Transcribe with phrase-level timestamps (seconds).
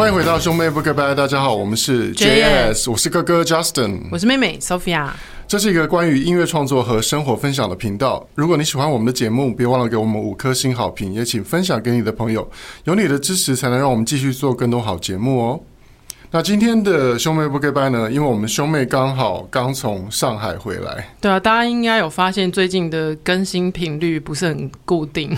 [0.00, 5.10] 欢迎回到兄妹不告白，大家好，我们是 JS，我是哥哥 Justin，我是妹妹 Sophia。
[5.46, 8.26] 这是一个关于音乐创作和生活分享的频道。
[8.34, 12.50] 如果你喜欢我们的节目，别忘了给我们五颗星好评，也请分享给你的朋友。
[12.84, 15.60] 有你的支持，才能让我们继续做更多好节目哦。
[16.32, 18.08] 那今天的兄妹不告白呢？
[18.08, 21.12] 因为我们兄妹刚好刚从上海回来。
[21.20, 25.36] 对啊，大家应该有发现最近的更新频率不是很固定。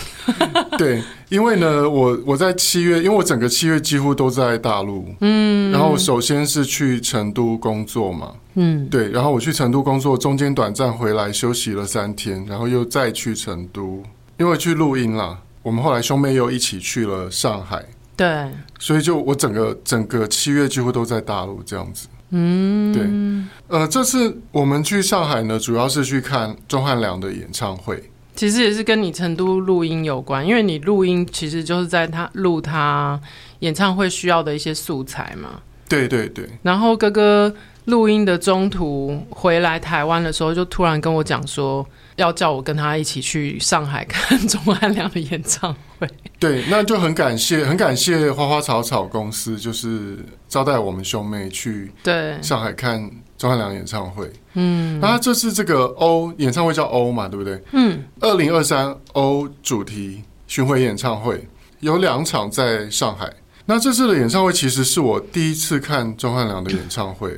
[0.77, 5.07] 对， 因为呢，我我在七月，因为我整个七月几乎都在大陆。
[5.21, 5.73] 嗯。
[5.73, 8.35] 然后首先是去成都工作嘛。
[8.57, 8.87] 嗯。
[8.91, 14.03] 对，然后我去成都工作，中间短暂回来休息了三天，然后又再去成都，
[14.39, 15.39] 因为去录音啦。
[15.63, 17.83] 我们后来兄妹又一起去了上海。
[18.17, 18.49] 对，
[18.79, 22.07] 所以就我整个整个七月几乎都在大陆这样子。
[22.31, 28.03] 嗯，对，呃，这次我们去上海呢，主要是去看钟汉良的演唱会。
[28.35, 33.21] 其实也是跟你成都录音有关，因为你录音其实就是在他录他
[33.61, 35.61] 演唱会需要的一些素材嘛。
[35.89, 36.49] 对对对。
[36.63, 37.55] 然后哥哥
[37.87, 41.87] 录音的中途回来台湾的时候，就突然跟我讲说。
[42.17, 46.09] 要叫我跟他一起去上海看钟汉良的演唱会。
[46.39, 54.31] 对，那就很感谢，很感谢花花草草公司，就是招待我们兄妹去对上海看钟汉良演唱会。
[54.55, 57.63] 嗯，那这次这个欧演唱会叫欧嘛，对不对？
[57.73, 61.47] 嗯，二零二三欧主题巡回演唱会
[61.81, 63.33] 有两场在上海。
[63.65, 67.33] 那这次的演唱会其实是我第一次看钟汉良的演唱会。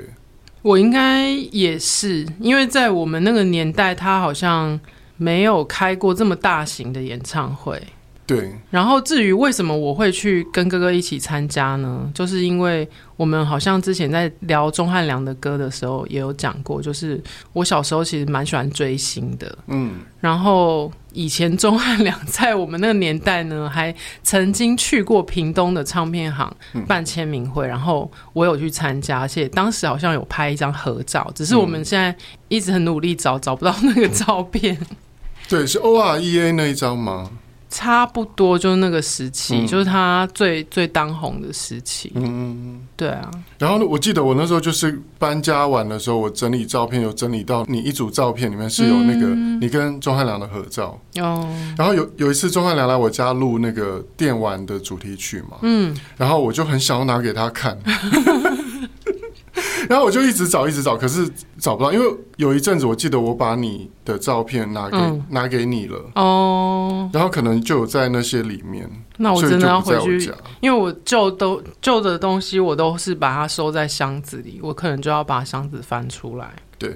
[0.65, 4.81] 我应该也是，因为在我们那个年代，他好像
[5.19, 7.81] 没有开过这么大型的演唱会。
[8.27, 8.51] 对。
[8.71, 12.11] 然后至于为什么我会去跟哥哥一起参加呢？
[12.15, 19.59] 就是因为我们好像之前在聊钟汉良的歌的时候也有讲过，就是我小时候其实蛮喜欢追星的。
[19.69, 20.01] 嗯。
[20.21, 20.93] 然后。
[21.17, 26.53] 以前钟汉良在我们那个年代呢，还曾经去过屏东的唱片行
[26.89, 32.13] 办签名会，然后我有去参加，而且当时好像有拍一张合照，只是我们现在
[32.49, 34.77] 一直很努力找，找不到那个照片。
[35.49, 37.31] 对，是 O R E A 那一张吗？
[37.77, 42.13] 差不多就是那个时期，嗯、就是他最最当红的时期。
[42.15, 43.29] 嗯，对啊。
[43.59, 50.97] 然后我记得我那时候就是搬家完的时候，我整理照片，有整理到你一组照片里面是有那个你跟钟汉良的合照。
[51.17, 51.75] 哦、嗯。
[51.77, 55.97] 然后有有一次钟汉良来我家录那个电玩的主题曲嘛，嗯。
[56.17, 57.77] 然后我就很想要拿给他看。
[59.89, 61.29] 然后我就一直找，一直找，可是
[61.59, 68.89] 找不到，因为有一阵子我记得我把你的照片拿给、嗯、拿给你了哦，然后可能就有在那些里面。
[69.17, 76.51] 那我真的要回去，因为我旧都旧的东西我都是把它收在箱子里，我可能就要把箱子翻出来。
[76.79, 76.95] 对。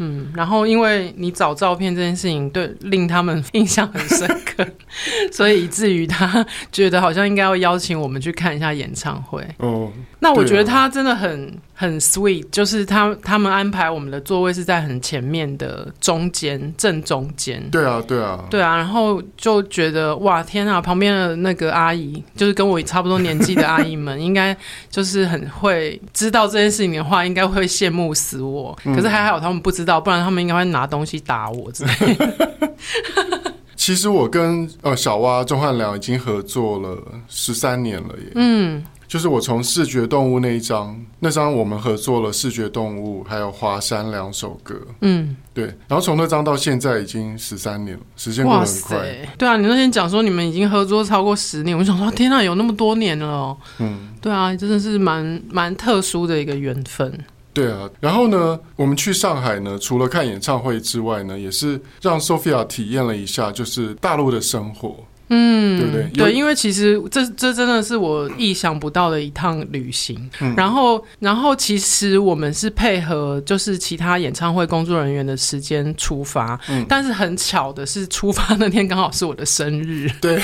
[0.00, 4.64] 嗯，然后因为你找照片这件事情，对令他们 印象很深刻，
[5.32, 9.44] 所以以至于他觉得好像应该要邀请我们去看一下演唱会。
[9.56, 17.62] 哦，那我觉得他真的很很 sweet，就是他他们安排我们的座位是在很前面的中间正中间。
[17.70, 24.56] 对啊，对啊，对啊，然后就觉得哇天啊，旁边的那个阿姨，就是跟我差不多年纪的阿姨们， 应该
[24.90, 28.76] 就是很会知道这件事情的话，应该会羡慕死我。
[28.82, 30.00] 可是还好他们不知道。
[30.00, 32.36] 不然他们应该会拿东西打我之类的。
[33.76, 36.96] 其实我跟呃小蛙钟汉良已经合作了
[37.28, 38.32] 十三年了耶。
[38.34, 44.78] 嗯，就是我从视觉动物那一张，那张我们合作了视觉动物还有华山两首歌。
[45.00, 45.64] 嗯，对。
[45.88, 49.28] 然后从那张到现在已经十三年了，时间过得很快。
[49.38, 53.56] 对啊，你那天讲说你们已经合作超过十年，我想说天啊，有那么多年了哦。
[53.78, 57.18] 嗯，对啊，真的是蛮蛮特殊的一个缘分。
[57.54, 64.94] 对啊，然后呢，我们去上海呢，除了看演唱会之外呢，也是让 Sophia 体验了一下，就是大陆的生活。
[65.30, 66.24] 嗯，对不对？
[66.24, 70.18] 对，因为其实这这真的是我意想不到的一趟旅行。
[70.40, 80.10] 嗯、然后，然后其实我们是配合就是其他演唱会工作人员的时间出发，嗯、但是很巧的是，出发那天刚好是我的生日。
[80.20, 80.40] 对，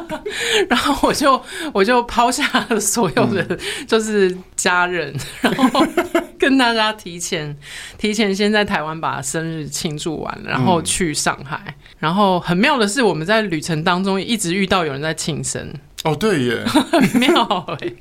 [0.68, 1.40] 然后我就
[1.72, 5.86] 我就抛下了所有的就是家人，嗯、 然后
[6.38, 7.56] 跟大家提前
[7.96, 11.74] 提前先在台湾把生日庆祝完，然后去上海。
[11.98, 14.20] 嗯、然后很妙的是，我们在旅程当中。
[14.20, 15.72] 一直遇到有人在庆生。
[16.04, 17.42] 哦，对耶， 很妙
[17.80, 17.92] 哎，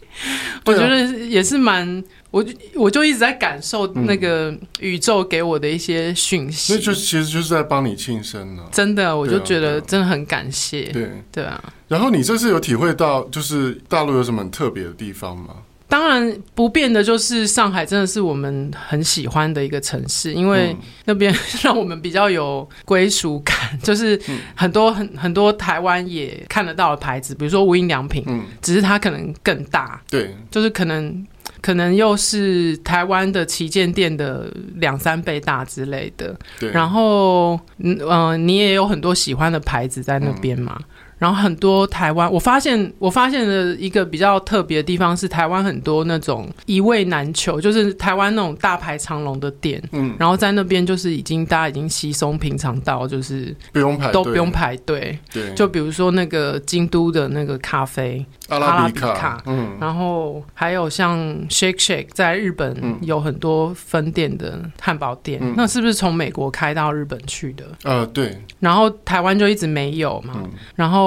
[0.66, 11.10] 我觉得也是蛮，我就我就一直在感受那个宇宙给我的一些讯息，那就其实就是在帮你庆生呢，真的，我就觉得真的很感谢，对。
[11.32, 11.62] 对啊。
[11.88, 15.56] 然后你这次有体会到，就是大陆有什么很特别的地方吗？
[15.90, 20.76] 当然不变的就是上海真的是我们很喜欢的一个城市，因为
[21.06, 24.20] 那边让我们比较有归属感， 就是
[24.54, 31.26] 很多很很多台湾也看得到的牌子，比如说无印良品，嗯，只是它可能更大，对，就是可能
[31.62, 40.78] 可能又是台湾的旗舰店的两三倍大之类的，对，然后嗯呃，你也有很多喜欢的牌子在那边嘛。
[41.18, 58.26] 然后很多台湾，我发现我发现的一个比较特别的地方是，台湾很多那种一味难求，就是台湾那种大排长龙的店，嗯，然后在那边就是已经大家已经稀松平常到就是不用排都不用排队，对，就比如说那个京都的那个咖啡。
[58.50, 61.20] 阿拉比卡，嗯，然后还有像
[61.50, 67.66] Shake Shake，在日本有很多分店的汉堡店，嗯，那是不是从美国开到日本去的？
[67.84, 68.42] 呃，对。
[68.62, 70.36] 然后台湾就一直没有嘛。
[70.38, 71.07] 嗯，然后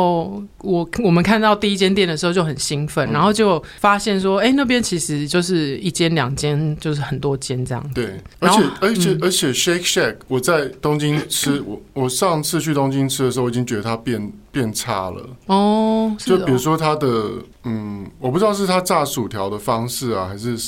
[0.59, 7.91] 我我们看到第一间店的时候就很兴奋，嗯，然后就发现说，哎，那边其实就是一间两间，就是很多间这样。
[7.95, 14.31] 对，而且而且而且 Shake Shake，我在东京吃， 我我上次去东京吃的时候，我已经觉得它变。
[14.53, 17.31] 变差了哦，就比如说它的
[17.63, 20.59] 嗯，我不知道是它炸薯条的方式啊，还是。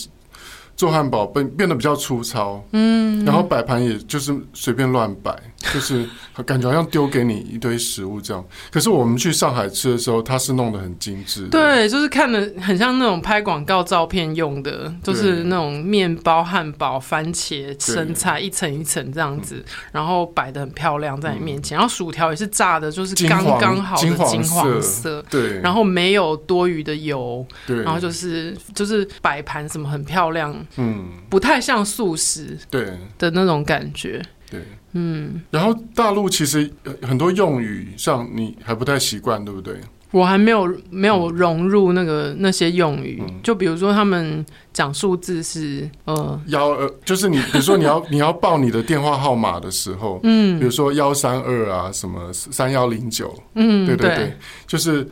[0.76, 5.32] 做汉堡变变得比较粗糙，嗯，然后摆盘也就是随便乱摆，
[5.72, 6.04] 就是
[6.44, 8.44] 感觉好像丢给你一堆食物这样。
[8.70, 30.52] 可是我们去上海吃的时候，它是弄得很精致，对，就是看的很像那种拍广告照片用的，就是那种面包、汉堡、番茄、生菜一层一层这样子，然后摆的很漂亮在你面前，然后薯条也是炸的，就是刚刚好的金黄色，色，对，然后没有多余的油，对，然后就是就是摆盘什么很漂亮。
[30.76, 32.98] 嗯，不太像素食对。
[33.18, 34.60] 的那种感觉，对，
[34.92, 35.40] 嗯。
[35.50, 36.70] 然后大陆其实
[37.02, 39.74] 很多用语上你还不太习惯，对不对？
[40.10, 54.36] 我还没有没有融入那个那些用语，嗯、就比如说他们讲数字是呃幺二，就是你比如说你要 你要报你的电话号码的时候，嗯，比如说幺三二啊，什么三幺零九，嗯，对对对，对。
[54.66, 55.08] 就是。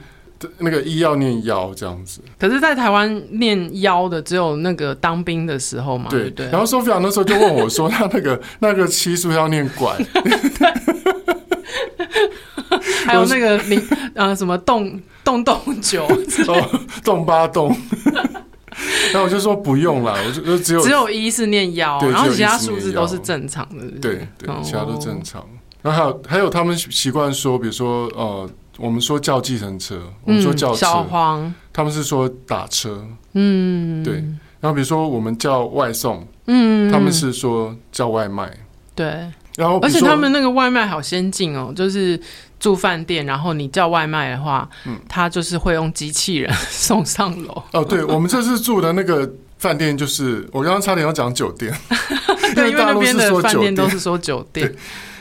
[0.58, 6.06] 那个一要念幺这样子，可是，在台湾念幺的只有那个当兵的时候嘛。
[6.08, 6.46] 对对。
[6.50, 9.98] 然后 Sophia 那时候就问我说：“他那个 那个七是不是要念管？”
[13.04, 13.82] 还有那个零
[14.14, 16.06] 呃什么洞洞洞九，
[17.04, 17.76] 洞八洞。
[19.12, 23.84] 然后我就说不用了，我就只有只有一是念幺，然后其他数字都是正常的。
[24.00, 25.44] 对对，其他都正常。
[25.82, 28.48] 然后还有还有他们习惯说，比如说呃。
[28.81, 34.15] 我们说叫计程车，我们说叫车，小黄，他们是说打车，嗯，对。
[34.61, 38.50] 然后比如说我们叫外送，嗯，他们是说叫外卖，
[38.94, 39.31] 对。
[39.56, 42.19] 然后而且他们那个外卖好先进哦，就是
[42.59, 47.62] 住饭店，然后你叫外卖的话，嗯，他就是会用机器人 送上楼。
[47.73, 51.75] 哦，对，我们这次住的那个饭店就是，我刚刚差点要讲酒店，
[52.55, 54.75] 对，因为那边的饭店都是说酒店。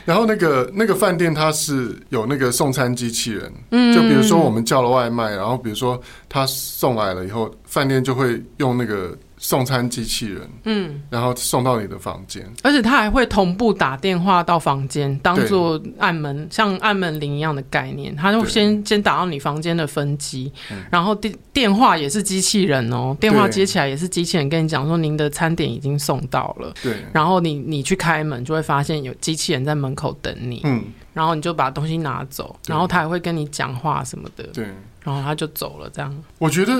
[0.04, 9.16] 然后那个那个饭店它是有那个送餐机器人，嗯，就比如说我们叫了外卖，然后比如说他送来了以后，饭店就会用那个。
[9.42, 18.14] 送餐机器人，嗯，然后送到你的房间，而且他还会同步打电话到房间，当做按门，像按门铃一样的概念。
[18.14, 20.52] 他就先先打到你房间的分机，
[20.90, 34.68] 然后电电话也是机器人哦，电话接起来也是机器人跟你讲说您的餐点已经送到了，对，然后你你去开门就会发现有机器人在门口等你，嗯，然后你就把东西拿走，然后他还会跟你讲话什么的，对。
[35.02, 36.14] 然后他就走了，这样。
[36.36, 36.74] 我觉得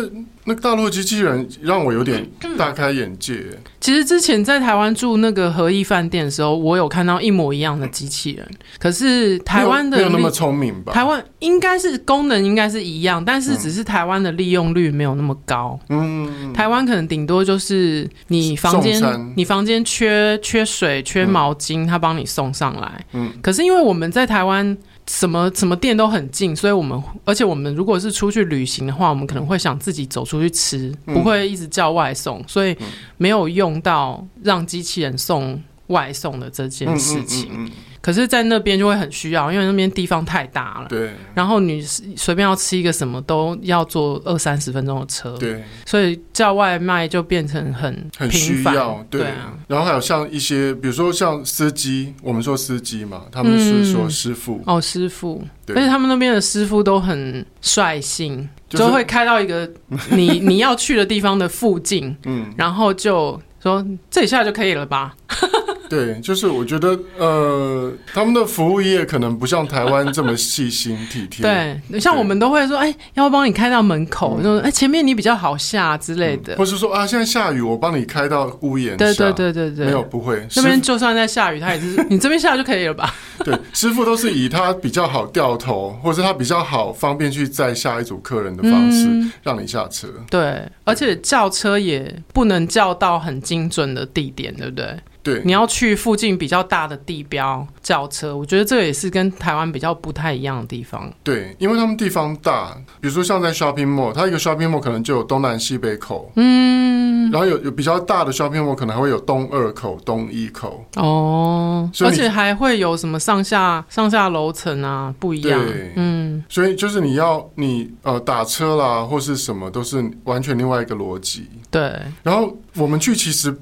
[0.45, 3.43] 那个大陆机器人让我有点大开眼界。
[3.81, 8.47] 其实之前在台湾住那个和逸饭店的时候，我有看到一模一样的机器人。
[8.79, 10.93] 可是台湾的没有那么聪明吧？
[10.93, 15.79] 台湾应该是功能应该是一样，但是只是台湾的利用率没有那么高。
[15.89, 19.03] 嗯，台湾可能顶多就是你房间
[19.37, 23.05] 你房间缺缺水缺毛巾，他帮你送上来。
[23.13, 24.77] 嗯，可是因为我们在台湾。
[25.07, 32.77] 什么什么店都很近，所以我们而且我们如果是出去旅行的话，我们可能会想自己走出去吃，不会一直叫外送，所以
[33.17, 37.69] 没有用到让机器人送外送的这件事情。
[38.03, 40.87] 可是，在那边就会很需要，因为那边地方太大了。
[40.89, 41.11] 对。
[41.35, 45.37] 然后你随便要吃一个什么，都要坐二三十分钟的车。
[45.37, 45.63] 对。
[45.85, 49.05] 所以叫外卖就变成很很需要。
[49.11, 49.53] 对啊。
[49.69, 54.63] 然后还有像一些，比如说像司机，我们说司机嘛，他们是说师傅。
[54.65, 55.45] 哦，师傅。
[55.67, 55.77] 对。
[55.77, 59.71] 而且他们那边的师傅都很率性，就会开到一个
[60.11, 65.15] 你你要去的地方的附近，嗯，然后就说这一下来就可以了吧。
[65.91, 71.43] 对，就是我觉得呃，他们的服务业可能不像台湾这么细心体贴。
[71.43, 78.97] 对，像我们都会说，哎，要不帮你开到门口，就说哎，前面你比较好下之类的，或是说啊，现在下雨，我帮你开到屋檐下。
[78.99, 83.13] 对对对对对，没有不会，那边就算在下雨，他也是 你这边下就可以了吧？
[83.45, 89.09] 对，师傅都是以他比较好掉头，或者是他比较好方便去载下一组客人的方式
[89.43, 90.07] 让你下车。
[90.31, 94.87] 对，而且叫车也不能叫到很精准的地点，对不对？
[95.23, 101.13] 对，你要去附近比较大的地标叫车，我觉得这也是跟台湾比较不太一样的地方。
[101.25, 115.61] 对，因为他们地方大，比如说像在 shopping mall，它一个 shopping mall 可能就有东南西北口，嗯，然后有有比较大的 shopping mall 可能还会有东二口、东一口哦，而且还会有什么上下上下楼层啊，不一样。
[115.61, 121.49] 对，嗯，所以就是你要你呃打车啦或是什么，都是完全另外一个逻辑。
[121.73, 123.53] 对，然后我们去其实。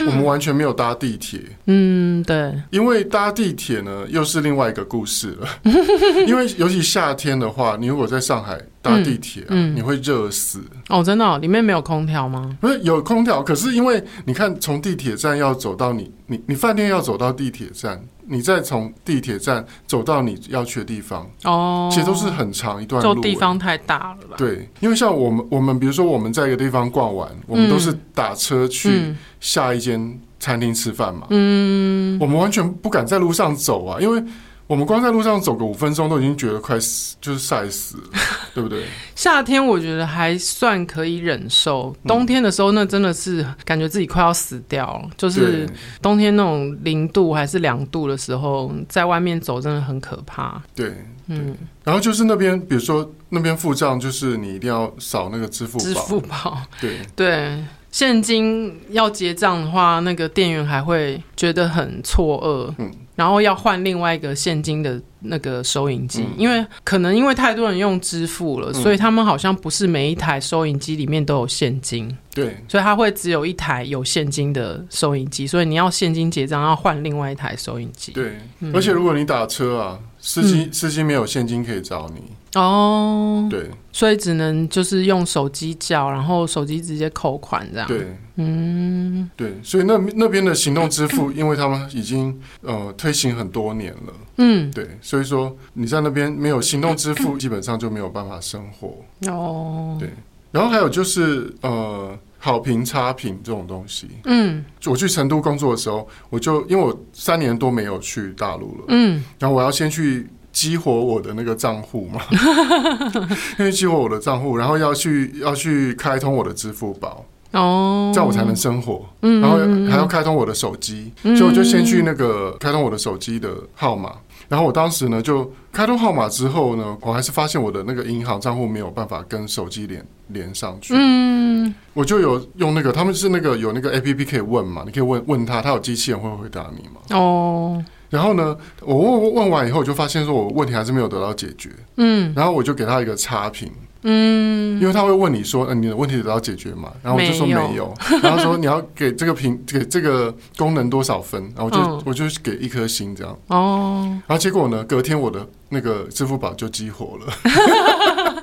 [0.00, 5.48] 我们完全没有搭地铁，嗯，对，因为搭地铁呢，又是另外一个故事了。
[6.26, 10.62] 因为尤其夏天的话，你如果在上海搭地铁，啊，嗯嗯，你会热死。
[10.88, 12.56] 哦，真的，哦，里面没有空调吗？
[12.60, 18.02] 不是有空调，可是因为你看，从地铁站要走到你你你饭店要走到地铁站。
[18.26, 24.34] 你再从地铁站走到你要去的地方，哦，其实都是很长一段路，就地方太大了吧？
[24.38, 34.22] 对，因为像我们，我们比如说我们在一个地方逛完，我们都是打车去下一间餐厅吃饭嘛，嗯，我们完全不敢在路上走啊，因为。
[34.66, 38.04] 我们光在路上走个五分钟，都已经觉得快死，就是晒死了，
[38.54, 38.84] 对不对？
[39.14, 45.10] 夏天我觉得还算可以忍受，冬天的时候那真的是感觉自己快要死掉了。
[45.18, 45.68] 就是
[46.00, 50.60] 冬天那种零度还是两度的时候，在外面走真的很可怕。
[50.74, 50.94] 对，
[51.26, 51.54] 嗯。
[51.84, 55.84] 然后就是那边，比如说那边付账，就是你一定要扫那个支付宝。
[55.84, 56.58] 支付宝。
[56.80, 57.62] 对对。
[57.94, 79.96] 现金要结账的话，那个店员还会觉得很错愕，嗯，然后要换另外一个现金的那个收银机，嗯，因为可能因为太多人用支付了，嗯，所以他们好像不是每一台收银机里面都有现金，对，所以他会只有一台有现金的收银机，所以你要现金结账要换另外一台收银机，对，嗯，而且如果你打车啊，
[80.26, 82.22] 司机，嗯，司机没有现金可以找你。
[82.58, 87.86] 哦，对，所以只能就是用手机叫，然后手机直接扣款这样。
[87.86, 98.96] 对，嗯，对，所以那那边的行动支付， 因为他们已经呃推行很多年了，嗯，对，所以说你在那边没有行动支付，基本上就没有办法生活。
[99.30, 100.08] 哦，对，
[100.50, 110.28] 然后还有就是呃好评差评这种东西，嗯，我去成都工作的时候，我就因为我三年多没有去大陆了，嗯，然后我要先去。
[110.54, 112.20] 激活我的那个账户嘛，
[113.58, 117.24] 因为激活我的账户，然后要去要去开通我的支付宝。
[117.50, 119.04] 哦，这样我才能生活。
[119.22, 119.58] 嗯然后
[119.90, 124.12] 还要开通我的手机，所以我就先去那个开通我的手机的号码。
[124.54, 130.94] 然后我当时呢，就开通号码之后呢，我还是发现我的那个银行账户没有办法跟手机连连上去。
[130.96, 137.00] 嗯，我就有用那个，他们是那个有那个 APP 可以问嘛，你可以问问他，他有机器人会回答你嘛。
[137.18, 137.84] 哦。
[138.14, 141.68] 然后呢，我问问完以后，我就发现说我问题还是没有得到解决。
[141.96, 143.68] 嗯，然后我就给他一个差评。
[144.06, 146.92] 嗯，因为他会问你说，呃，你的问题得到解决吗？
[147.02, 147.68] 然后我就说没有。
[147.68, 151.42] 没有然后说你要给这个评给这个功能多少分？
[151.56, 153.36] 然后我就、哦、我就给一颗星这样。
[153.48, 154.06] 哦。
[154.28, 158.42] 然后结果呢，隔天我的那个支付宝就激活了。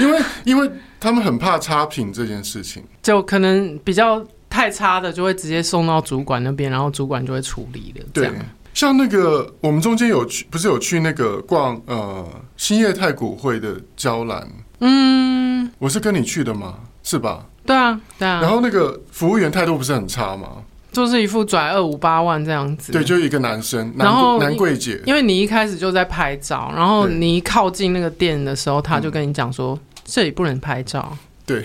[0.00, 0.68] 因为因为
[0.98, 8.00] 他们很怕差评这件事情，就可能比较太差的，就会直接送到主管那边，然后主管就会处理的。
[8.12, 8.30] 对。
[8.72, 14.48] 像那个，我们中间有去，不是有去那个逛呃新业太古汇的娇兰？
[14.80, 16.74] 嗯，我是跟你去的吗？
[17.02, 17.46] 是吧？
[17.66, 18.40] 对啊，对啊。
[18.40, 20.48] 然后那个服务员态度不是很差吗？
[20.92, 22.90] 就是一副拽二五八万这样子。
[22.90, 25.00] 对，就一个男生，然后男柜姐。
[25.06, 31.16] 因为你一开始就在拍照，然后你一靠近那个店的时候，他就跟你讲说、嗯、这里不能拍照。
[31.46, 31.64] 对，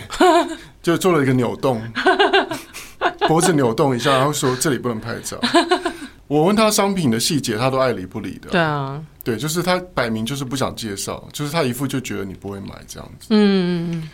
[0.84, 1.82] 就做了一个扭动，
[3.28, 5.40] 脖子扭动一下，然后说这里不能拍照。
[6.28, 8.50] 我问他商品的细节，他都爱理不理的。
[8.50, 13.28] 对啊，对，就是他摆明就是不想介绍，就是他一副就觉得你不会买这样子。
[13.30, 14.10] 嗯，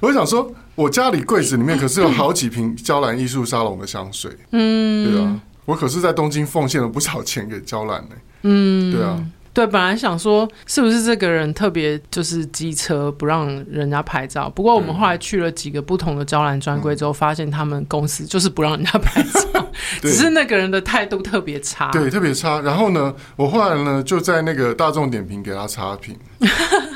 [0.00, 4.30] 我想说，我家里柜子里面可是有好几瓶娇兰艺术沙龙的香水。
[4.52, 8.16] 嗯，对啊，我可是在东京奉献了不少钱给娇兰呢。
[8.42, 9.22] 嗯，对啊。
[9.52, 19.66] 对，本来想说是不是这个人特别就是机车不让人家拍照，不过我们后来去了几个不同的娇兰专柜之后，发现他们公司就是不让人家拍照，
[20.00, 22.60] 只是那个人的态度特别差，对，特别差。
[22.60, 26.16] 然后呢，我后来呢就在那个大众点评给他差评。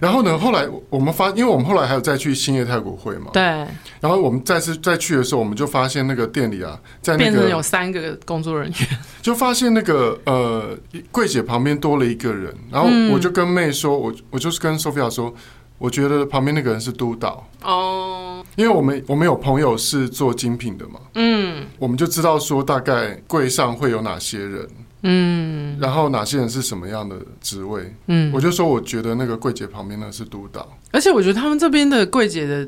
[0.00, 3.42] 然后呢，后来我们发，因为我们后来还有再去兴业太古汇嘛，对。
[4.00, 8.88] 然后我们再次再去的时候，我们就发现那个店里啊，在那个变成有三个工作人员，
[9.22, 10.76] 就发现那个呃
[11.10, 12.54] 柜姐旁边多了一个人。
[12.70, 15.32] 然后我就跟妹说，我我就是跟 Sophia 说，
[15.78, 24.68] 我觉得旁边那个人是督导哦，因为我们我们有朋友是做精品的嘛，嗯，我们就知道说大概柜上会有哪些人。
[25.06, 27.94] 嗯，然后哪些人是什么样的职位？
[28.06, 32.66] 嗯，我就说我觉得那个柜姐旁边的是督导，而且我觉得他们这边的柜姐的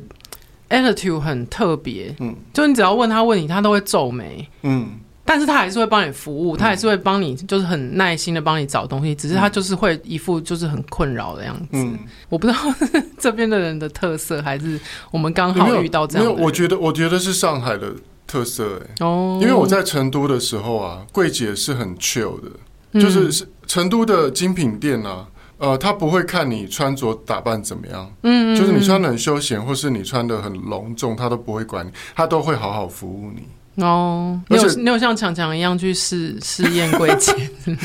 [0.68, 2.14] attitude 很特别。
[2.20, 4.46] 嗯，就你只要问他问题，他都会皱眉。
[4.62, 4.86] 嗯，
[5.24, 9.14] 但是他还是会帮你服务，他还是会帮你，就是很耐心的帮你找东西。
[9.14, 11.68] 只是他就是会一副就是很困扰的样子。
[11.72, 12.58] 嗯，我不知道
[13.18, 14.78] 这边的人的特色，还是
[15.10, 16.34] 我们刚好遇到这样的。
[16.34, 17.94] 没有，我觉得我觉得是上海的。
[18.26, 22.50] 特色哎、欸，哦，因为我在成都的时候啊，柜姐是很 chill 的，
[22.92, 25.28] 嗯、就是成都的精品店啊，
[25.58, 33.42] 呃，他不会看你穿着打扮怎么样，嗯，嗯，嗯，就是你穿的很休闲，或是你穿的很隆重，他都不会管你，他都会好好服务你。
[33.76, 37.32] 哦，你有你有像强强一样去试试验柜姐？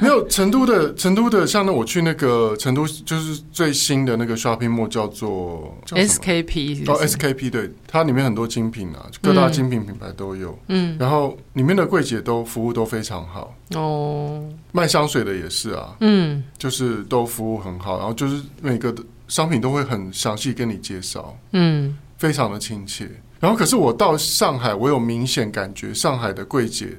[0.00, 10.58] 没有，成都的成都的，像那我去那个成都，就是最新的那个 shopping mall 叫做 SKP 哦，SKP 对，它里面很多精品啊，各大精品品牌都有。
[10.68, 13.54] 嗯，然后里面的柜姐都服务都非常好。
[13.74, 15.96] 哦，卖香水的也是啊。
[16.00, 21.36] 嗯，就是都服务很好，然后就是每个的商品都会很详细跟你介绍。
[21.52, 23.08] 嗯，非常的亲切。
[23.40, 26.96] 然后，可是我到上海，我有明显感觉上海的柜姐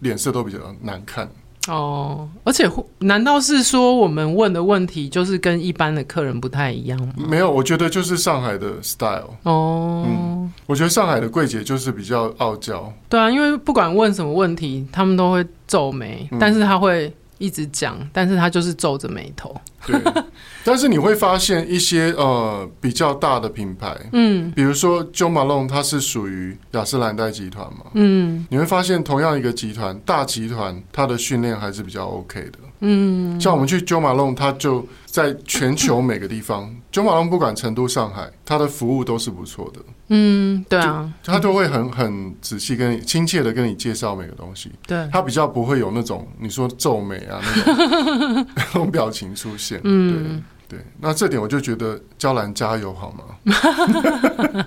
[0.00, 1.28] 脸色都比较难看。
[1.68, 7.14] 哦，而且难道是说我们问的问题就是跟一般的客人不太一样吗？
[7.16, 9.30] 没有，我觉得就是上海的 style。
[9.44, 12.92] 哦，嗯，我觉得上海的柜姐就是比较傲娇。
[13.08, 17.10] 对啊，因为不管问什么问题，他们都会皱眉，嗯，但是他会
[17.44, 19.54] 一直讲，但是他就是皱着眉头。
[19.86, 20.00] 对，
[20.64, 49.80] 但是你会发现一些呃比较大的品牌，嗯，比如说 Jo Malone，它是属于雅诗兰黛集团嘛，嗯，你会发现同样一个集团，大集团它的训练还是比较 OK 的，嗯，像我们去 Jo Malone，它就在全球每个地方，Jo Malone 不管成都、上海，它的服务都是不错的，嗯，对啊，他都会很很仔细跟你亲切的跟你介绍每个东西，对，他比较不会有那种你说皱眉啊那种 那种表情出现。
[49.84, 54.66] 嗯，对对，那这点我就觉得娇兰加油好吗？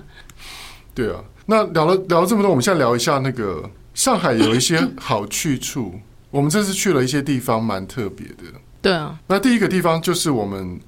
[0.94, 5.94] 对啊，那聊了聊了这么多，我们现在聊一下那个上海有一些好去处。
[6.30, 8.44] 我们这次去了一些地方，蛮特别的。
[8.82, 10.78] 对啊，那第一个地方就是我们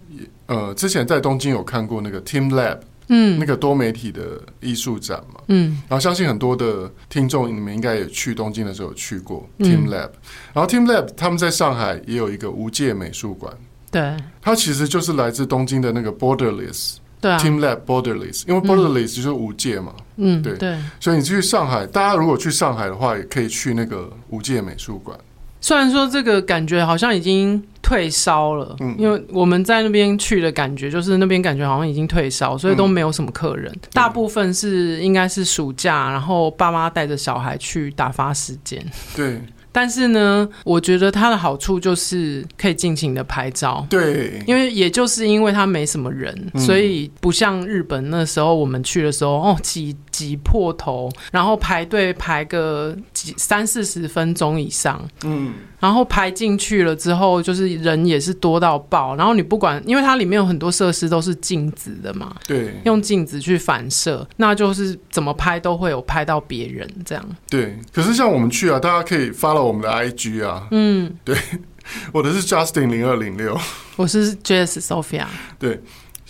[0.46, 2.78] 呃之前在东京有看过那个 Team Lab，
[3.12, 10.20] 嗯，那个多媒体的艺术展嘛，嗯，然后相信很多的听众你们应该也去东京的时候有去过 Team Lab，嗯，
[10.54, 13.52] 然后 Team Lab 他们在上海也有一个无界美术馆。
[13.90, 20.56] 对，它其实就是来自东京的那个 Borderless，对啊，Team Lab Borderless，因为 Borderless 就是无界嘛，嗯，对。
[20.56, 25.18] 对，所以你去上海，大家如果去上海的话，也可以去那个无界美术馆。
[25.60, 39.40] 虽然说这个感觉好像已经退烧了，嗯，因为我们在那边去的感觉就是那边感觉好像已经退烧，所以都没有什么客人，嗯，大部分是应该是暑假，然后爸妈带着小孩去打发时间，对。
[39.72, 43.86] 但是呢，我觉得它的好处就是可以尽情的拍照。
[43.88, 55.00] 对，因为也就是因为它没什么人，嗯、所以不像日本那时候我们去的时候，哦，挤挤破头，然后排队排个几三四十分钟以上。
[55.24, 55.54] 嗯。
[55.80, 59.16] 然后排进去了之后，就是人也是多到爆。
[59.16, 67.24] 然后你不管，因为它里面有很多设施都是镜子的嘛，对，用镜子去反射，那就是怎么拍都会有拍到别人这样。
[67.48, 71.34] 对，可是像我们去啊，大家可以 follow 我们的 IG 啊，嗯，对，
[72.12, 73.58] 我的是 Justin 零二零六，
[73.96, 75.24] 我是 Jess Sophia，
[75.58, 75.80] 对。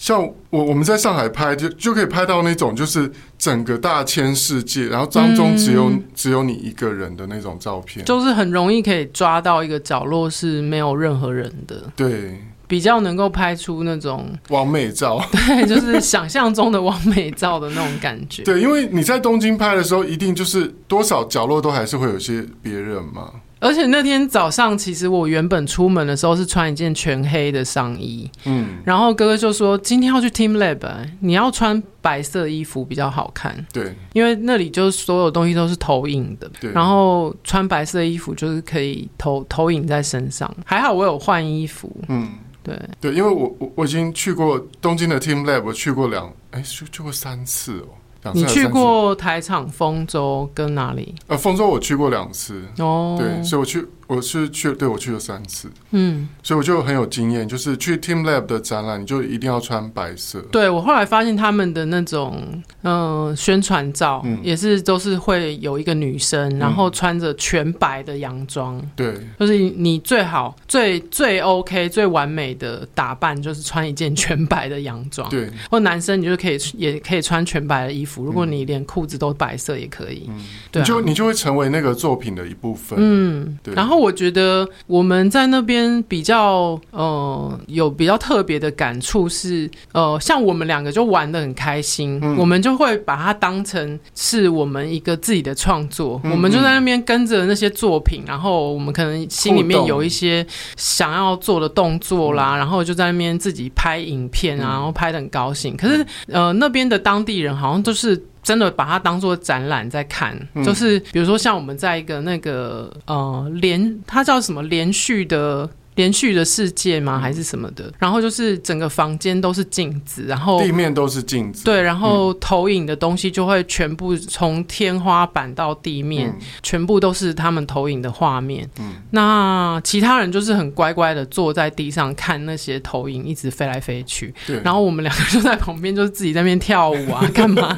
[0.00, 18.42] 像我我们在上海拍，就就可以拍到那种就是整个大千世界，然后当中只有、嗯、只有你一个人的那种照片，就是很容易可以抓到一个角落是没有任何人的，对，比较能够拍出那种完美照， 对，就是想象中的完美照的那种感觉。
[18.42, 23.30] 对，因为你在东京拍的时候，一定就是多少角落都还是会有些别人嘛。
[23.60, 30.80] 而且那天早上，其实我原本出门的时候是穿一件全黑的上衣，嗯，然后哥哥就说今天要去 Team Lab，
[31.20, 42.30] 你要穿白色衣服比较好看，对，因为那里就是所有东西都是投影的，对，然后穿白色衣服就是可以投投影在身上，还好我有换衣服，嗯，
[42.62, 42.80] 对。
[43.00, 47.88] 对，因为我我我已经去过东京的 Team Lab，我去过两哎去去过三次哦。
[48.34, 51.14] 你去过台场、丰州跟哪里？
[51.26, 52.62] 呃，丰州我去过两次。
[52.78, 60.40] 哦，对，所以我去我是去，对，我去了三次，嗯，所以我就很有经验，就是去 teamLab 的展览，你就一定要穿白色。
[60.50, 62.42] 对，我后来发现他们的那种
[62.82, 105.76] 嗯、呃、宣传照，也是都是会有一个女生，嗯、然后穿着全白的洋装，对，就是你最好最最 OK 最完美的打扮就是穿一件全白的洋装，对，或男生你就可以也可以穿全白的衣服，如果你连裤子都白色也可以，嗯，对、啊，你就你就会成为那个作品的一部分，嗯，对，然后我觉得我们在那边比较呃有比较特别的感触是呃，像我们两个就玩的很开心，嗯、我们就会把它当成是我们一个自己的创作，嗯、我们就在那边跟着那些作品，然后我们可能心里面有一些想要做的动作啦，然后就在那边自己拍影片啊，然后拍的很高兴。
[105.76, 108.20] 可是呃，那边的当地人好像都是。
[108.42, 115.68] 真的把它当做展览在看，嗯，就是比如说像我们在一个那个呃连，它叫什么连续的。
[116.00, 117.18] 连续的世界吗？
[117.18, 117.92] 还是什么的？
[117.98, 121.62] 然后就是整个房间都是镜子，然后地面都是镜子。
[121.62, 128.66] 对，然后投影的东西就会全部从天花板到地面，嗯、全部都是他们投影的画面。
[128.78, 134.32] 嗯，那其他人就是很乖乖的坐在地上看那些投影一直飞来飞去。
[134.46, 137.76] 对，然后我们两个就在旁边，就是自己在那边跳舞啊，干嘛？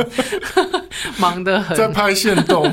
[1.19, 2.71] 忙得很，在拍线动。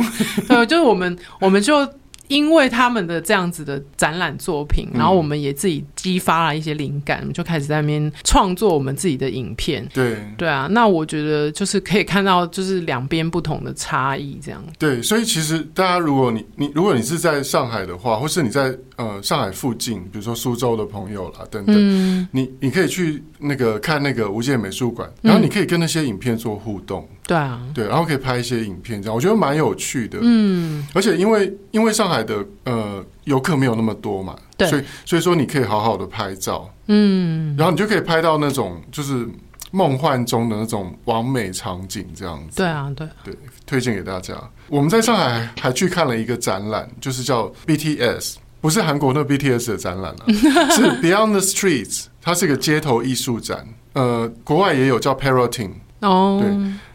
[0.47, 1.89] 对，就是我们，我们就。
[2.29, 9.85] 因为他们的这样子的展览作品，然后我们也自己激发了一些灵感，嗯、就开始在那边创作我们自己的影片。
[9.93, 14.63] 对对啊，那我觉得就是可以看到，就是两边不同的差异这样。
[14.77, 27.07] 对，所以其实大家，如果你你如果你是在上海的话，或是你在呃上海附近，比如说苏州的朋友啦等等，嗯、你你可以去那个看那个无界美术馆，然后你可以跟那些影片做互动。
[27.11, 30.17] 嗯对啊，对，然后可以拍一些影片，这样我觉得蛮有趣的。
[30.19, 39.27] 嗯，而且因为因为上海的呃游客没有那么多嘛，对，所以所以说你可以好好的拍照，嗯，然后你就可以拍到那种就是
[39.69, 42.57] 梦幻中的那种完美场景，这样子。
[42.57, 43.37] 对啊，对对，
[43.67, 44.33] 推荐给大家。
[44.67, 50.25] 我们在上海还去看了一个展览，就是叫 BTS，不是韩国那 BTS 的展览啊，
[50.73, 53.67] 是 Beyond the Streets，它是一个街头艺术展。
[53.93, 56.49] 呃，国外也有叫 Parroting 哦，对。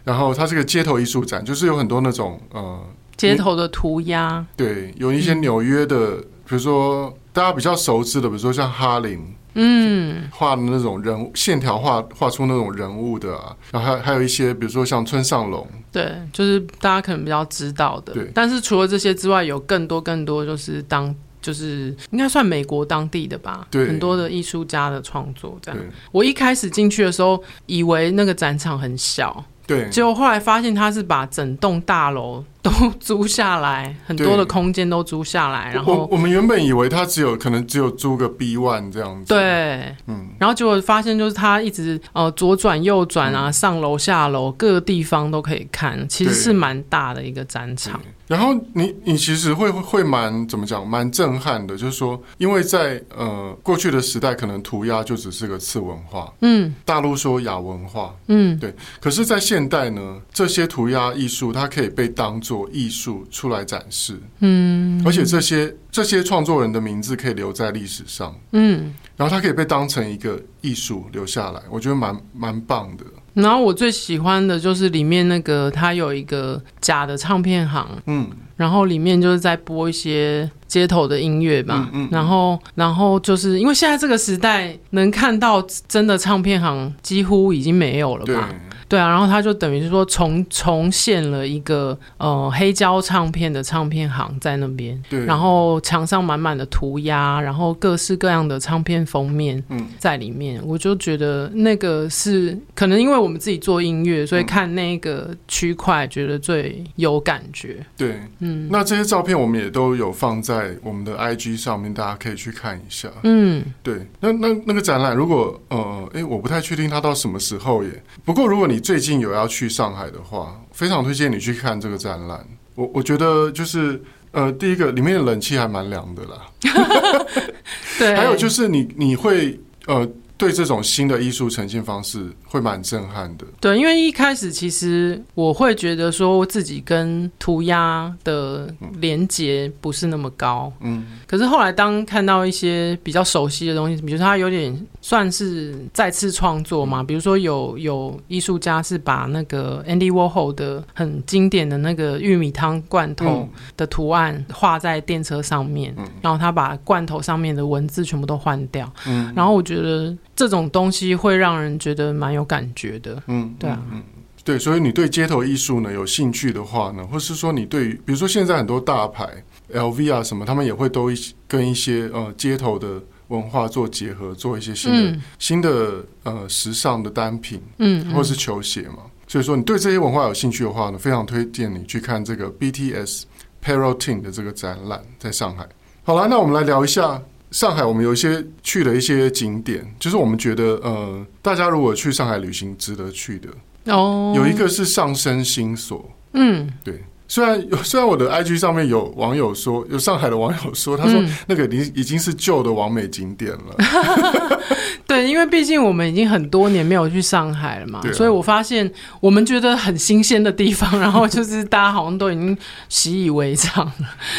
[0.05, 2.81] 然后它是个街头艺术展，就是有很多那种呃
[3.17, 9.19] 街头的涂鸦，对，有一些纽约的，嗯、比如说大家比较熟知的，比如说像哈林，
[9.55, 18.31] 嗯，画的那种人物线条画画出那种人物的啊，然后还还有一些，比如说像村上隆，对，就是大家可能比较知道的，对。
[18.35, 21.15] 但是除了这些之外，有更多更多就是当
[21.45, 25.79] 就是应该算美国当地的吧，对，很多的艺术家的创作这样。
[26.11, 29.45] 我一开始进去的时候，以为那个展场很小。
[29.67, 35.71] 对，结果后来发现他是把整栋大楼都租下来，很多的空间都租下来。
[35.75, 39.35] 然后我我们原本以为他只有可能只有租个 B one 这样子。
[39.35, 48.01] 对，嗯，然后结果发现就是他一直呃左转右转啊，嗯、上楼下楼各个地方都可以看，其实是蛮大的一个展场。
[48.27, 58.75] 然后你你其实会会蛮怎么讲，蛮震撼的，就是说，因为在呃过去的时代，可能涂鸦就只是个次文化，嗯，大陆说亚文化，嗯，对。
[58.99, 73.05] 可是，在现代呢，这些涂鸦艺术它可以被当作艺术出来展示，嗯，而且这些这些创作人的名字可以留在历史上，嗯，然后它可以被当成一个艺术留下来，我觉得蛮蛮棒的。
[73.33, 88.55] 然后我最喜欢的就是里面那个，它有一个假的唱片行，嗯，然后里面就是在播一些街头的音乐嘛，嗯，嗯，然后，然后就是因为现在这个时代能看到真的唱片行几乎已经没有了吧。
[88.89, 99.87] 对啊，然后他就等于是说重重现了一个呃黑胶唱片的唱片行在那边，对，然后墙上满满的涂鸦，然后各式各样的唱片封面嗯。
[99.99, 107.85] 在里面，嗯，我就觉得那个是可能因为我们自己做音乐，所以看那个区块觉得最有感觉。
[107.97, 113.09] 对，嗯，那这些照片我们也都有放在我们的 IG 上面，大家可以去看一下。
[113.23, 117.91] 嗯，对，那那那个展览如果呃，哎，我不太确定它到什么时候耶。
[118.25, 122.45] 不过如果你你最近有要去上海的话，非常推荐你去看这个展览。
[122.75, 126.51] 我我觉得就是呃，第一个里面的冷气还蛮凉的啦。
[127.97, 129.57] 对，还有就是你你会
[129.87, 130.05] 呃
[130.37, 133.47] 对这种新的艺术呈现方式会蛮震撼的。
[133.61, 160.13] 对，因为一开始其实我会觉得说自己跟涂鸦的连接不是那么高，嗯，可是后来当看到一些比较熟悉的东西，比如说它有点算是再次创作嘛，比如说有有艺术家是把那个 Andy Warhol 的很经典的那个玉米汤罐头的图案画在电车上面，然后他把罐头上面的文字全部都换掉，嗯，然后我觉得。
[160.37, 164.03] 这种东西会让人觉得蛮有感觉的，嗯，对啊，嗯，
[164.43, 169.27] 对，所以你对街头艺术呢有兴趣的话呢，或是说你对，比如说现在很多大牌
[169.73, 171.15] LV 啊什么，他们也会都一
[171.47, 178.99] 跟一些呃街头的文化做结合，做一些新的、嗯、新的呃时尚的单品，嗯，或是球鞋嘛。
[179.27, 183.23] 所以说你对这些文化有兴趣的话呢，非常推荐你去看这个 BTS
[183.65, 185.67] Parroting 的这个展览，在上海。
[186.03, 187.23] 好了，那我们来聊一下。
[187.55, 193.49] 上海，我们有一些去的一些景点，就是我们觉得，呃，大家如果去上海旅行，值得去的。
[193.95, 197.05] 哦，有一个是上升星所，嗯，对。
[197.29, 203.75] 虽然有， 虽然我的 IG 上面有网友说，有上海的网友说，他说那个已经已经是旧的完美景点了。
[203.79, 204.59] 嗯、
[205.07, 208.91] 对，因为毕竟我们已经很多年没有去上海了嘛，啊、所以我发现
[209.21, 212.57] 我们觉得很新鲜的地方，然后就是大家好像都已经
[212.89, 213.95] 习以为常了。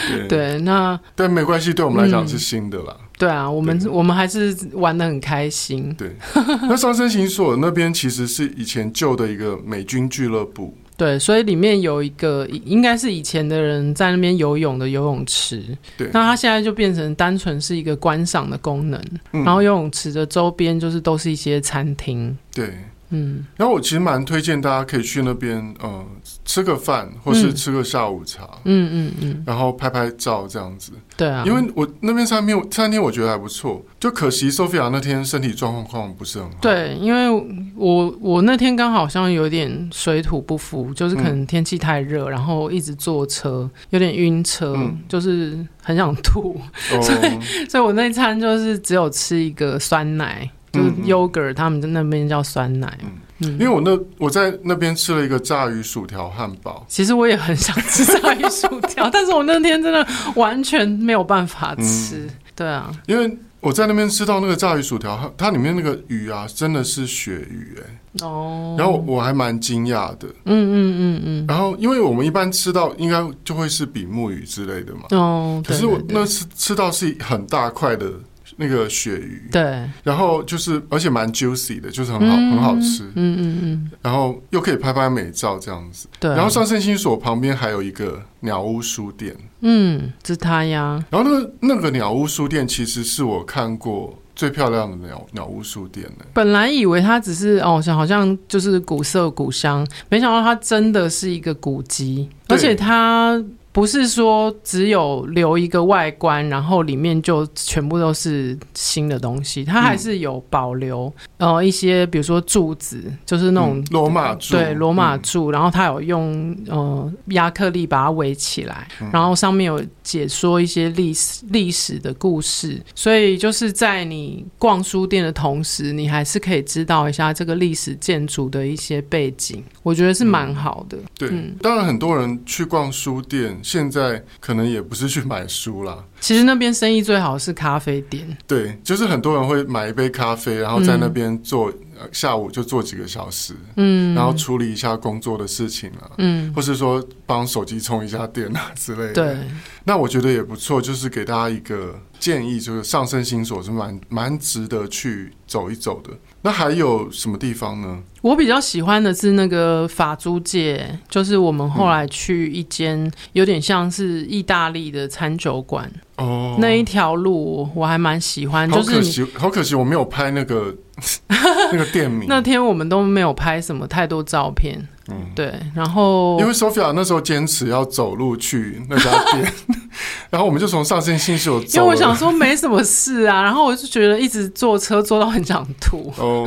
[0.10, 2.96] 对，对，那但没关系，对我们来讲是新的啦。
[3.00, 5.94] 嗯对啊，我们我们还是玩的很开心。
[5.98, 6.16] 对，
[6.68, 10.76] 那上升行所那边其实是以前旧的一个美军俱乐部。
[10.98, 15.62] 对，所以里面有一个应该是以前的人在那边游泳的游泳池。
[15.98, 19.02] 对，那它现在就变成单纯是一个观赏的功能。
[19.34, 22.38] 嗯，然后游泳池的周边就是都是一些餐厅。
[22.54, 22.74] 对。
[23.10, 26.06] 嗯，然后我其实蛮推荐大家可以去那边，呃，
[26.44, 30.92] 吃个饭，或是吃个下午茶，嗯嗯嗯，然后拍拍照这样子。
[31.16, 36.58] 对啊，因为我那边餐厅餐厅我觉得还不错，就可惜 Sophia 那天身体状况不是很好。
[36.62, 37.30] 对，因为
[37.76, 44.76] 我我那天刚好像有点水土不服，就是可能天气太热，然后一直坐车，有点晕车，
[45.08, 46.60] 就是很想吐，
[47.02, 50.50] 所以所以我那餐就是只有吃一个酸奶。
[50.76, 52.98] 就是 yogurt，他们在那边叫酸奶。
[53.04, 53.10] 嗯，
[53.40, 56.86] 嗯，因为我那我在那边吃了一个炸鱼薯条汉堡。
[56.88, 62.26] 其实我也很想吃炸鱼薯条， 但是我那天真的完全没有办法吃。
[62.26, 68.26] 嗯、对啊，因为我在那边吃到那个炸鱼薯条，它里面那个鱼啊，真的是鳕鱼哎、欸。
[68.26, 68.76] 哦。
[68.78, 70.28] 然后我还蛮惊讶的。
[70.46, 71.46] 嗯嗯嗯嗯。
[71.48, 75.02] 然后，因为我们一般吃到应该就会是比目鱼之类的嘛。
[75.12, 75.62] 哦。
[75.68, 78.10] 可是我那次吃到是很大块的。
[78.58, 86.32] 那个鳕鱼，对，然后就是，而且蛮 juicy 的，就是很好，嗯、很好吃，嗯嗯嗯，嗯然后又可以拍拍美照这样子，对。
[86.32, 91.04] 然后上圣心所旁边还有一个鸟屋书店，嗯，是它呀。
[91.10, 96.26] 然后那个那个鸟屋书店其实是我看过最漂亮的鸟鸟屋书店呢。
[96.34, 103.44] 本来以为它只是哦，像好像就是古色古香，没想到它真的是一个古迹，对而且它。
[103.76, 130.96] 不是说只有留一个外观，然后里面就全部都是新的东西，它还是有保留、嗯、呃一些，比如说柱子，就是那种罗马柱，对罗马柱，嗯、然后它有用呃亚克力把它围起来，嗯、然后上面有解说一些历史历史的故事，所以就是在你逛书店的同时，你还是可以知道一下这个历史建筑的一些背景，我觉得是蛮好的。
[130.98, 133.54] 嗯、对，嗯、当然很多人去逛书店。
[133.66, 138.38] 现在可能也不是去买书啦，其实那边生意最好是咖啡店。
[138.46, 149.14] 对，就是很多人会买一杯咖啡，然后在那边坐，嗯、下午就坐几个小时，嗯，然后处理一下工作的事情啊，嗯，或是说帮手机充一下电啊之类的。
[149.14, 149.38] 对，
[149.84, 156.12] 那我觉得也不错，就是给大家一个建议，就是上升星所是蛮蛮值得去走一走的。
[156.46, 157.98] 那还有什么地方呢？
[158.22, 168.70] 我比较喜欢的是那个法租界，就是我们后来去一间有点像是意大利的餐酒馆哦，那一条路我还蛮喜欢。
[168.70, 170.76] 好可惜，好可惜，我没有拍那个
[171.72, 172.28] 那个店名。
[172.30, 174.88] 那天我们都没有拍什么太多照片。
[175.10, 175.54] 嗯，对。
[175.76, 179.54] 然后因为 Sophia 那时候坚持要走路去那家店，
[180.30, 181.80] 然后我们就从上升星所走。
[181.80, 186.12] 因为我想说没什么事啊，然后我就觉得一直坐车坐到很想吐。
[186.18, 186.46] 哦，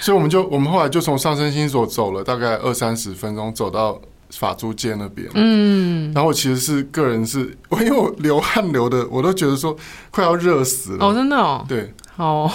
[0.00, 4.00] 所以我们就我们后来就从上升星所走了大概二三十分钟，走到
[4.32, 5.28] 法租界那边。
[5.34, 9.76] 嗯，然后我其实是个人是，我 因为我流汗流的，我都觉得说
[10.10, 11.06] 快要热死了。
[11.06, 11.64] 哦，真的哦。
[11.68, 11.92] 对。
[12.16, 12.50] 哦，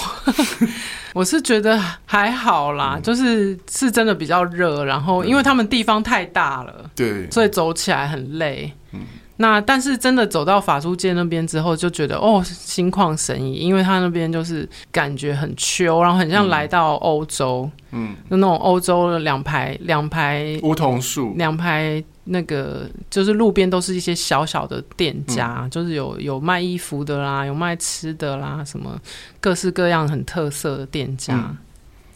[1.15, 8.71] 我是觉得还好啦，嗯、就是是真的比较热，然后因为他们地方太大了，对，所以走起来很累。
[8.91, 8.99] 嗯，
[9.37, 28.97] 那但是真的走到法租界那边之后，就觉得哦，心旷神怡，因为他那边就是感觉很秋，然后很像来到欧洲，嗯，就那种欧洲的两排两排梧桐树，两排那个就是路边都是一些小小的店家，嗯、就是有有卖衣服的啦，有卖吃的啦，什么
[29.41, 31.35] 各式各样很特色的店家。
[31.35, 31.57] 嗯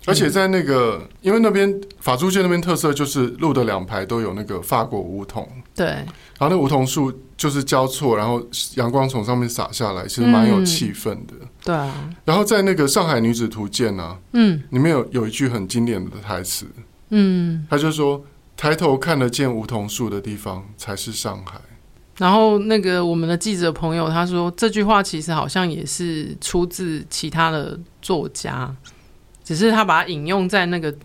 [0.09, 8.43] 而且在那个，因为那边法租界那边特色就是路的两排都有那个法国梧桐，对，然后那梧桐树就是交错，然后
[8.75, 11.33] 阳光从上面洒下来，其实蛮有气氛的。
[11.39, 12.09] 嗯、对啊。
[12.25, 16.65] 然后在那个《上海女子图鉴》呢，嗯，里面有有一句很经典的台词，
[17.09, 18.23] 嗯，他就说
[18.57, 21.61] ：“抬头看得见梧桐树的地方才是上海。”
[22.17, 28.75] 然后那个我们的记者朋友他说，这句话其实好像也是出自其他的作家。
[29.49, 30.95] 只是他把它引用在那个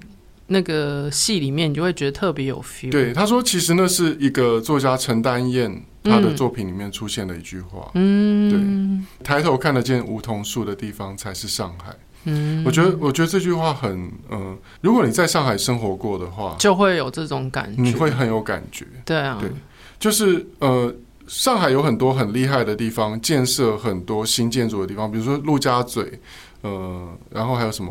[0.49, 2.91] 那个戏里面，你就会觉得特别有 feel。
[2.91, 7.91] 对，他说其实那是一个作家陈丹燕他的作品里面出现的一句话。
[7.95, 11.97] 嗯，对，抬头看得见梧桐树的地方才是上海。
[12.25, 13.91] 嗯，我觉得我觉得这句话很
[14.29, 18.85] 嗯、呃，如果你在上海生活过的话，就会有这种感觉，你会很有感觉。
[19.07, 19.51] 对啊，对，
[19.99, 20.95] 就是呃，
[21.27, 26.21] 上海有很多很厉害的地方，建设很多新建筑的地方，比如说陆家嘴，
[26.61, 27.91] 呃，然后还有什么？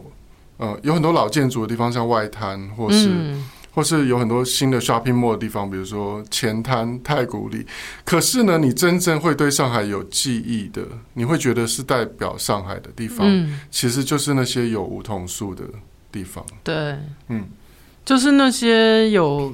[0.63, 7.67] 呃，有很多老建筑的地方，像外滩，或是、嗯、或是有很多新的 shopping mall 的地方，比如说前滩、太古里。
[8.05, 10.81] 可是呢，你真正会对上海有记忆的，
[11.15, 15.65] 你会觉得是代表上海的地方，嗯、其实就是那些有梧桐树的
[16.09, 16.45] 地方。
[16.63, 16.97] 对，
[17.27, 17.43] 嗯，
[18.05, 19.53] 就是那些有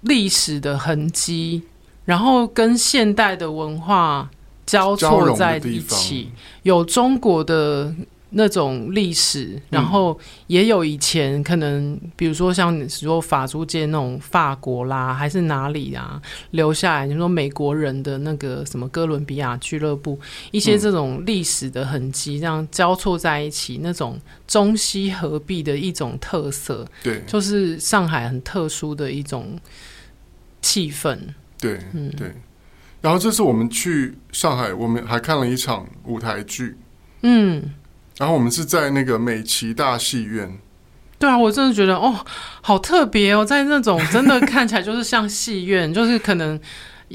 [0.00, 1.62] 历史的痕迹，
[2.04, 4.28] 然后跟现代的文化
[4.66, 6.32] 交错在一起，
[6.64, 7.94] 有中国的。
[8.30, 17.06] 那种历史，然后也有以前可能，比如说像你说法租界那种法国啦，还是哪里啊留下来？
[17.06, 29.58] 你说美国人的那个什么哥伦比亚俱乐部，一些这种历史的痕迹，这样交错在一起，那种中西合璧的一种特色，对，就是上海很特殊的一种
[30.60, 31.18] 气氛。
[31.58, 32.34] 对，嗯，对。
[33.00, 36.76] 然后这次我们去上海，我们还看了一场舞台剧，
[37.22, 37.72] 嗯。
[38.18, 40.58] 然后我们是在那个美琪大戏院，
[41.20, 42.14] 对啊，我真的觉得哦，
[42.60, 46.58] 好特别哦，在那种真的看起来就是像戏院，就是可能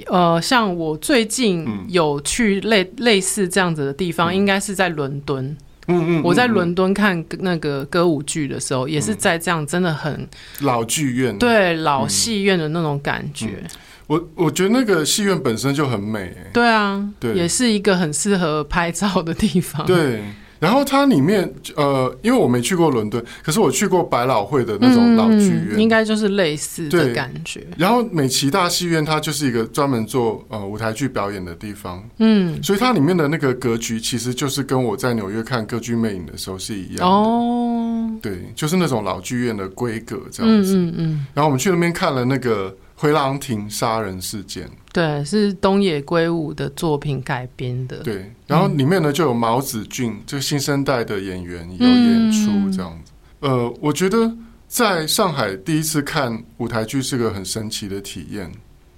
[0.07, 5.45] 呃，像我最近有去类类似这样子的地方，嗯、应该是在伦敦，
[5.87, 10.27] 嗯嗯，嗯，我在伦敦看那个歌舞剧的时候，也是在这样真的很
[10.61, 13.63] 老剧院，对老戏院的那种感觉。
[14.07, 20.23] 我我觉得那个戏院本身就很美，对啊，对，也是一个很适合拍照的地方，对。
[20.63, 27.67] 然后它里面，呃，因为我没去过伦敦，可是我去过百老汇的那种老剧院，嗯、应该就是类似的感觉。
[27.77, 37.05] 然后美琪大戏院它就是一个专门做呃舞台剧表演的地方，嗯，所以它里面的那个格局其实就是跟我在纽约看歌剧魅影的时候是一样的。
[37.05, 41.25] 哦，对，就是那种老剧院的规格这样子，嗯嗯，嗯。
[41.33, 42.73] 然后我们去那边看了那个。
[42.95, 47.97] 回廊亭杀人事件，对，是东野圭吾的作品改编的。
[48.03, 53.11] 对，然后里面呢就有毛子俊，这个新生代的演员有演出这样子。
[53.41, 54.31] 嗯、呃，我觉得
[54.67, 58.51] 在上海第一次看舞台剧是个很神奇的体验。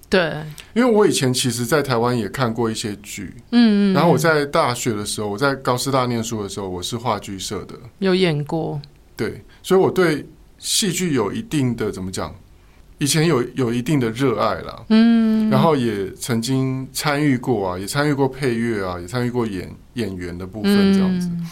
[0.08, 0.34] 对，
[0.74, 8.80] 因为我以前其实，在台湾也看过一些剧，嗯嗯，然后我在大学的时候，我在高师大念书的时候，我是话剧社的，有演过。
[9.16, 10.24] 对，所以我对
[10.58, 12.32] 戏剧有一定的怎么讲？
[12.98, 21.28] 以前有有一定的热爱啦，嗯，然后也曾经参与过啊，也参与过配乐啊，也参与过演演员的部分这样子。
[21.28, 21.46] 嗯、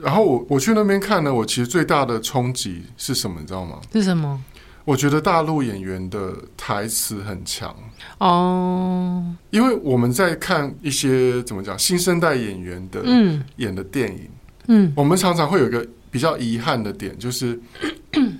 [0.00, 3.80] 然后我我去那边看呢，我其实最大的冲击是什么，你知道吗？
[3.92, 4.42] 是什么？
[4.86, 7.76] 我觉得大陆演员的台词很强
[8.18, 14.28] 哦，因为我们在看一些怎么讲新生代演员的嗯演的电影，
[14.68, 17.60] 嗯，我们常常会有一个比较遗憾的点，就是。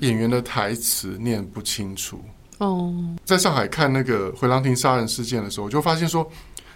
[0.00, 2.20] 演员的台词念不清楚
[2.58, 6.28] 哦，在上海看那个回廊亭杀人事件的时候，我就发现说，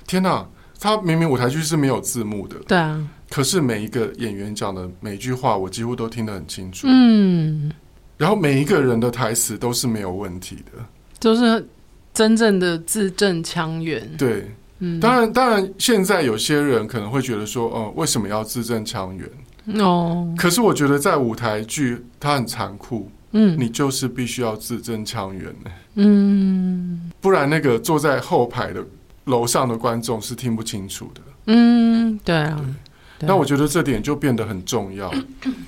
[0.06, 0.44] 天哪，
[0.80, 7.70] 他明明舞台剧是没有字幕的，对啊，可是每一个演员讲的每一句话，我几乎都听得很清楚，嗯，
[8.16, 10.84] 然后每一个人的台词都是没有问题的，
[11.20, 11.64] 就是
[12.12, 19.28] 真正的字正腔圆，对，嗯，当然，当然，现在有些人可能会觉得说，哦，为什么要字正腔圆？
[19.80, 25.44] 哦，可是我觉得在舞台剧它很残酷，嗯，你就是必须要字正腔圆。
[25.64, 28.84] 的，嗯，不然那个坐在后排的
[29.24, 32.64] 楼上的观众是听不清楚的，嗯，对啊，
[33.20, 35.10] 那我觉得这点就变得很重要。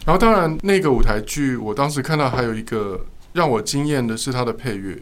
[0.05, 4.97] 然后当然那个舞台剧，我当时看到还有一个让我惊艳的是它的配乐，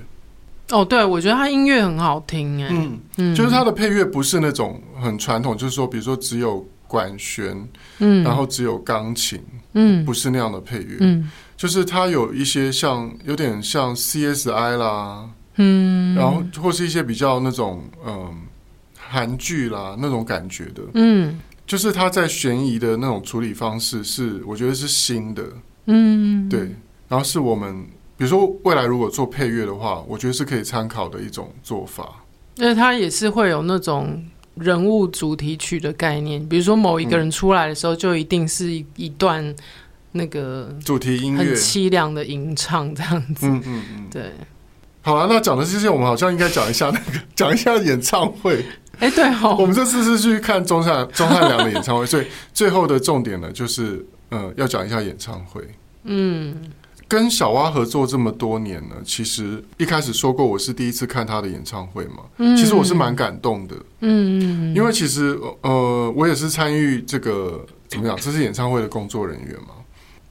[0.70, 7.68] 哦，对，我觉得它音乐很好听，哎，嗯嗯，就是它的配乐不是那种很传统，就是说，比如说只有管弦，
[7.98, 9.42] 嗯，然后只有钢琴，
[9.74, 18.34] 嗯，不是那样的配乐，嗯，就是它有一些像有点像 CSI 啦，嗯，然后或是一些比较那种嗯
[18.98, 25.44] 韩剧啦那种感觉的，嗯，就是它在悬疑的那种处理方式是我觉得是新的，
[25.86, 26.60] 嗯，对，
[27.08, 27.86] 然后是我们。
[28.18, 32.24] 比如说，未来如果做配乐的话，我觉得是可以参考的一种做法。
[32.54, 34.24] 因为它也是会有那种
[34.56, 39.54] 人物主题曲的概念，比如说某一个人出来的时候，就一定是一一段
[40.12, 43.46] 那个主题音乐，很凄凉的吟唱这样子。
[43.46, 44.32] 嗯嗯嗯，对。
[45.02, 48.64] 好了，那讲的这些，我们好像应该讲一下那个， 讲一下演唱会。
[48.98, 55.62] 哎，对哦，我们这次是去看钟汉 钟汉良的演唱会，所以最后的重点呢，就是呃，要讲一下演唱会。
[56.04, 56.56] 嗯。
[57.08, 69.74] 跟小蛙合作这么多年呢，其实一开始说过我是第一次看他的演唱会嘛，嗯、其实我是蛮感动的，嗯，因为其实呃我也是参与这个怎么讲，这是演唱会的工作人员嘛，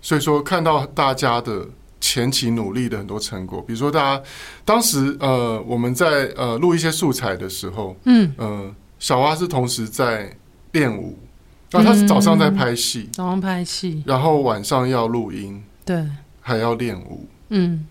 [0.02, 1.68] 所以说看到大家的
[2.02, 4.24] 前期努力的很多成果，比如说大家
[4.64, 8.34] 当时呃我们在呃录一些素材的时候，嗯。
[8.38, 10.36] 呃小蛙是同时在
[10.72, 11.20] 练舞，
[11.70, 16.04] 然后他是早上在拍戏，嗯，早上拍戏，然后晚上要录音，对。
[16.48, 17.88] 还要练舞，嗯，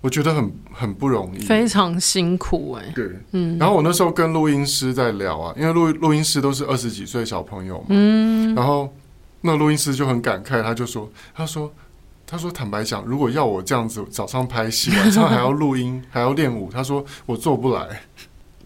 [0.00, 2.92] 我觉得很很不容易，非常辛苦哎、欸。
[2.92, 3.56] 对，嗯。
[3.60, 8.52] 然后我那时候跟录音师在聊啊，因为录录音师都是二十几岁小朋友嘛，嗯。
[8.56, 8.92] 然后
[9.42, 11.72] 那录音师就很感慨，他就说：“他说，
[12.26, 18.02] 他说，坦白讲，如果要我这样子早上拍戏， 晚上还要录音，还要练舞，他说我做不来，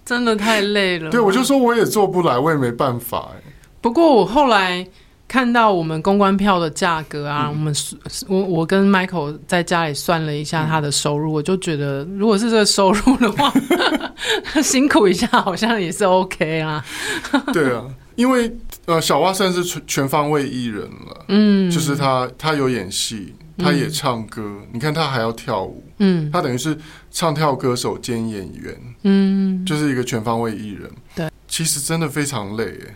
[0.02, 3.52] 真的太累了。”对，我就说我也做不来，我也没办法哎、欸。
[3.82, 4.88] 不过我后来。
[5.28, 7.74] 看到我们公关票的价格啊，嗯、我们
[8.28, 13.52] 我我跟 Michael 在家里算了一下他的收入，嗯、我就觉得如果是这个收入的话，
[14.62, 16.84] 辛苦一下好像也是 OK 啊。
[17.52, 18.56] 对啊，因为
[18.86, 26.78] 呃，小蛙算是全全方位艺人了，嗯，就是他他有演戏，他也唱歌，嗯、你看他还要跳舞，嗯，他等于是
[27.10, 30.88] 唱跳歌手兼演员，嗯，就是一个全方位艺人。
[31.16, 32.94] 对，其实真的非常累诶。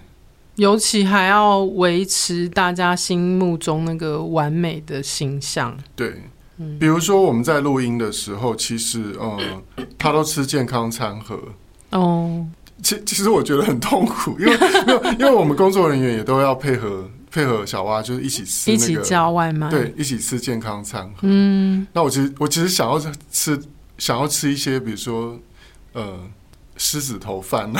[0.57, 5.77] 尤其还要维持大家心目中那个完美的形象。
[5.97, 6.23] 对，
[6.79, 9.39] 比如说我们在录音的时候，其实呃，
[9.97, 11.39] 他都吃健康餐盒。
[11.91, 12.47] 哦，
[12.83, 14.53] 其其实我觉得很痛苦， 因为，
[15.19, 21.21] 因为我们工作人员也都要配合配合小蛙，就是一起吃，那个，一起叫外卖，对，一起吃健康餐盒。
[21.23, 23.59] 嗯，那我其实我其实想要吃，
[23.99, 25.39] 想要吃一些，比如说
[25.95, 26.21] 呃。
[26.83, 27.79] 狮子头饭 呢，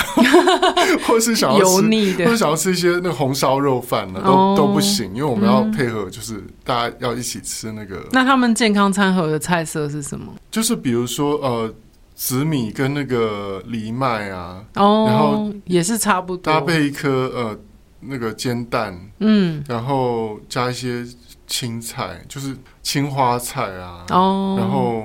[1.07, 7.97] 或是想要吃，油腻的或者想要吃一些那个红烧肉饭呢，都、oh, 都不行，因为我们要配合，就是大家要一起吃那个。
[7.97, 10.31] 嗯、那他们健康餐盒的菜色是什么？
[10.51, 11.75] 就是比如说呃，
[12.15, 17.59] 紫米跟那个藜麦啊，哦，oh, 然后也是差不多，搭配一颗呃
[18.01, 21.07] 那个煎蛋，嗯，然后加一些
[21.47, 25.05] 青菜，就是青花菜啊，哦，然后。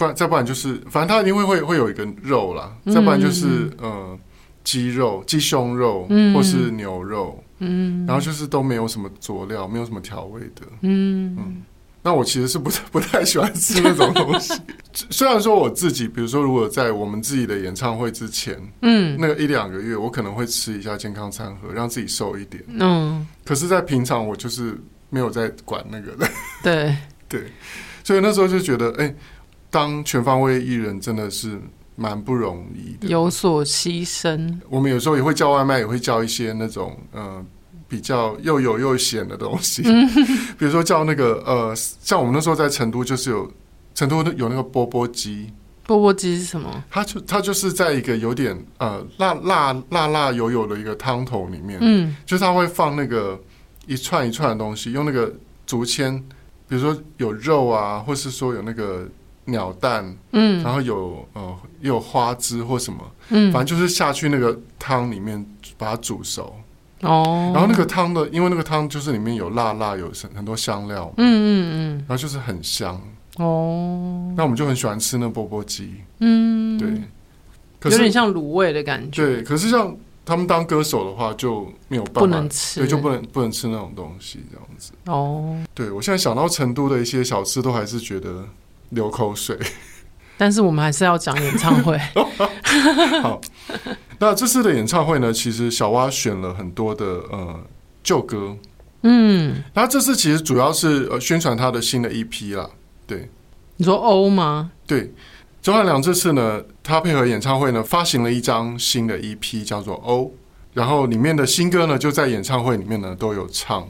[0.00, 2.74] 不然，再不然就是，反正它一定会会会有一个肉啦。
[2.86, 4.18] 嗯、再不然就是呃，
[4.64, 11.62] 鸡肉、鸡胸肉，嗯、或是牛肉，嗯，然后就是都没有什么佐料，没有什么调味的，嗯嗯。
[12.02, 14.58] 那我其实是不 不太喜欢吃那种东西。
[15.10, 22.64] 虽然说我自己，比如说如果在我们自己的演唱会之前，嗯，那个一两个月，我可能会吃一下健康餐盒，让自己瘦一点。
[22.68, 24.80] 嗯，可是，在平常我就是
[25.10, 26.26] 没有在管那个的。
[26.64, 26.96] 对
[27.28, 27.52] 对，
[28.02, 29.16] 所以那时候就觉得，哎、欸。
[29.70, 31.60] 当全方位艺人真的是
[31.94, 34.58] 蛮不容易的，有所牺牲。
[34.68, 37.44] 我们有时候也会叫外卖，也会叫一些那种呃
[37.86, 39.82] 比较又油又咸的东西，
[40.58, 43.52] 比如说叫那个呃，像我们那时候在成都，就是有
[43.94, 45.52] 成都有那个钵钵鸡。
[45.86, 46.82] 钵钵鸡是什么？
[46.90, 53.40] 它就它就是在一个有点呃辣辣辣辣油油的一个汤头里面，嗯，就是它会放那个
[53.86, 55.32] 一串一串的东西，用那个
[55.66, 56.16] 竹签，
[56.68, 59.06] 比如说有肉啊，或是说有那个。
[59.50, 62.98] 鸟蛋，嗯，然后有呃，有花枝或什么，
[63.30, 65.44] 嗯，反正就是下去那个汤里面
[65.76, 66.54] 把它煮熟，
[67.02, 73.00] 哦，然后那个汤的，因为那个汤就是里面有辣辣，有很多香料，嗯嗯嗯，然后就是很香，
[73.36, 88.44] 哦，那我们就很喜欢吃那钵钵鸡，嗯，对，有点像卤味的感觉，对，可是像他们当歌手的话就没有办法，不能吃，对，就不能不能吃那种东西这样子，哦，对，我现在想到成都的一些小吃，都还是觉得。
[88.90, 89.58] 流口水，
[90.36, 91.98] 但是我们还是要讲演唱会。
[93.22, 93.40] 好，
[94.18, 95.32] 那这次的演唱会呢？
[95.32, 97.60] 其实小蛙选了很多的呃
[98.02, 98.56] 旧歌，
[99.02, 102.70] 嗯，那这次其实主要是呃宣传他的新的 EP 啦。
[103.06, 103.30] 对，
[103.76, 104.72] 你说欧吗？
[104.86, 105.12] 对，
[105.60, 110.22] 周汉良这次呢，他配合演唱会呢，发行了一张新的 EP，叫做《O》，
[110.74, 113.88] 然后里面的新歌呢，就在演唱会里面呢都有唱。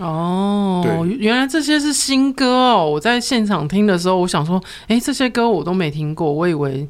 [0.00, 2.90] 哦，对，原来这些是新歌哦！
[2.90, 6.88] 我在现场听的时候，我想说，哎，这些歌我都没听过，我以为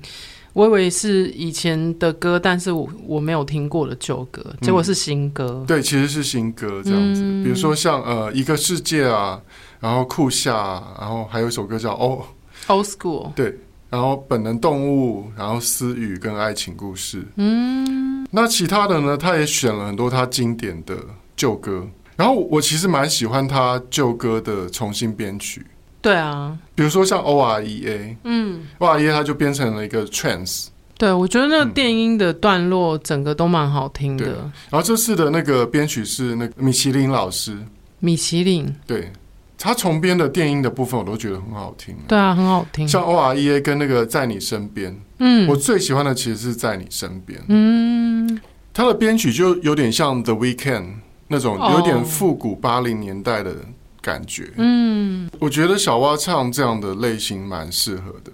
[0.53, 5.57] 我以为是以前的歌，但是我我没有听过的旧歌，结果是新歌。
[5.61, 7.21] 嗯、对，其实是新歌这样子。
[7.25, 9.41] 嗯、比如说像呃一个世界啊，
[9.81, 12.21] 然后酷夏，然后还有一首歌叫《Oh
[12.69, 13.59] Old School》，对，
[13.89, 17.27] 然后本能动物，然后私语跟爱情故事。
[17.35, 19.17] 嗯，那其他的呢？
[19.17, 20.97] 他也选了很多他经典的
[21.35, 21.89] 旧歌。
[22.21, 25.65] 然后我其实蛮喜欢他旧歌的重新编曲，
[26.03, 30.67] 对啊，比如说像 O R E A，嗯，O R E A 它就变成了一个 trance，
[30.99, 34.27] 对，我觉得那个电音的段落整个都蛮好听的。
[34.27, 37.57] 嗯、然后这次的那个编曲是那个米其林老师，
[38.01, 39.11] 米其林，对，
[39.57, 42.87] 他重编的电音的部分我都觉得很好听，对啊，很好听。
[42.87, 48.39] 像 O R E A 跟那个在你身边，嗯，我最喜欢的其实是在你身边，嗯，
[48.75, 50.85] 他的编曲就有点像 The Weeknd。
[51.33, 53.55] 那种有点复古八零年代的
[54.03, 58.33] 感觉，哦、嗯，我觉得小蛙唱这样的类型蛮适合的。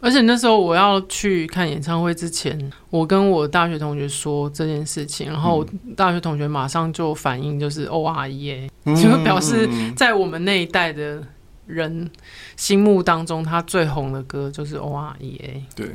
[0.00, 5.66] 而且那时候我要去看演唱会之前，我跟我大学同学说这件事情，然后
[5.96, 11.20] 大学同学马上就反应就是 O R E A，就表示在我们那一代的
[11.66, 12.08] 人
[12.56, 15.64] 心目当中，他最红的歌就是 O R E A。
[15.74, 15.88] 对。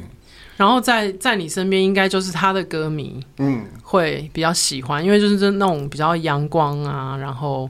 [0.57, 7.67] 然后在在你身边，应该就是他的歌迷，嗯，会比较喜欢，因为就是那种比较阳光啊，然后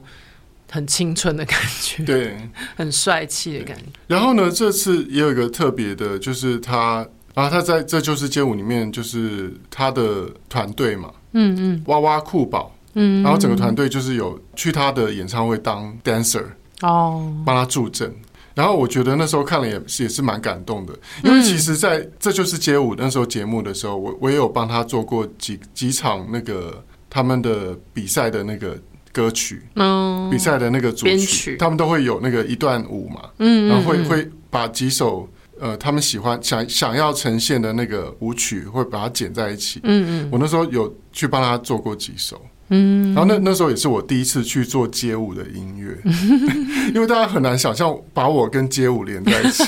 [0.70, 2.36] 很青春的感觉，对，
[2.76, 3.84] 很帅气的感觉。
[4.06, 16.44] 然后呢，这次也有一个特别的，就是他，然后他在这就是街舞里面，就是他的团队嘛，嗯嗯，哇哇酷宝，嗯，然后整个团队就是有去他的演唱会当 dancer，
[16.82, 18.14] 哦，帮他助阵。
[18.54, 20.92] 然后我觉得那时候看了也是也是蛮感动的，
[21.24, 28.78] 因为其实在这就是街舞那时候节目的时候，我我也有帮他做过几几场那个他们的比赛的那个
[29.12, 35.28] 歌曲，嗯，比赛的那个主曲，他们都会有那个一段舞嘛，嗯，然后会会把几首
[35.60, 42.40] 呃他们喜欢想想要呈现的那个舞曲，会把它剪在一起，嗯嗯，我那时候有去帮他做过几首。
[42.72, 45.96] 嗯，然后那那时候也是我第一次去做街舞的音乐，
[46.94, 49.64] 因为大家很难想象把我跟街舞连在一起。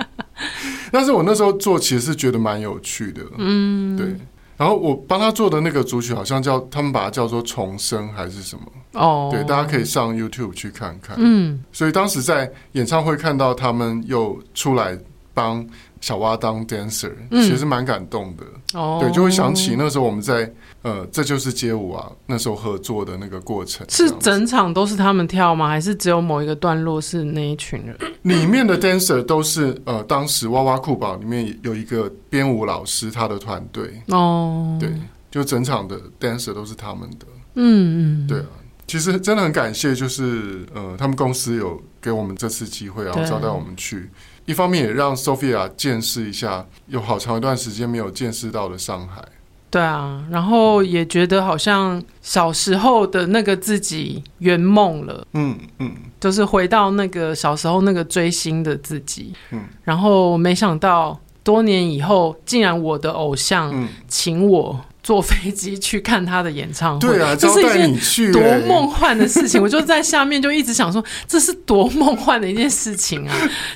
[0.92, 4.14] 但是我那时候做其实是觉得蛮有趣的，嗯，对。
[4.56, 8.62] 然后我帮他做的那个主曲好像叫他们把它叫做重生还是什么。
[8.92, 11.14] 哦，对，大家可以上 YouTube 去看看。
[11.18, 14.98] 嗯，所以当时在演唱会看到他们又出来
[15.34, 15.66] 帮
[16.00, 18.78] 小蛙当 dancer，其实蛮感动的。
[18.78, 20.52] 哦，对，就会想起那时候我们在。
[20.82, 22.08] 呃，这就是街舞啊！
[22.26, 25.66] 那时候合作的那个过程，是整场都是他们跳吗？
[25.66, 27.96] 还是只有某一个段落是那一群人？
[28.22, 34.88] 里面的 dancer 都是呃，当时哇哇酷宝里面有一个编舞老师，他的团队哦，对，
[35.28, 38.46] 就整场的 dancer 都是他们的，嗯嗯，对啊，
[38.86, 44.08] 其实真的很感谢，就是呃，他们公司有给我们这次机会，然后招待我们去，
[44.46, 49.22] 一方面也让 Sophia 见识一下有好长一段时间没有见识到的上海。
[49.68, 73.32] 对啊，然后也觉得好像小时候的那个自己圆梦了，嗯嗯，就是回到那个小时候那个追星的自己，嗯，然后没想到多年以后，竟然我的偶像请我坐飞机去看他的演唱会，对啊，这是一件多梦幻的事情，我就在下面就一直想说，这是多梦幻的一件事情啊，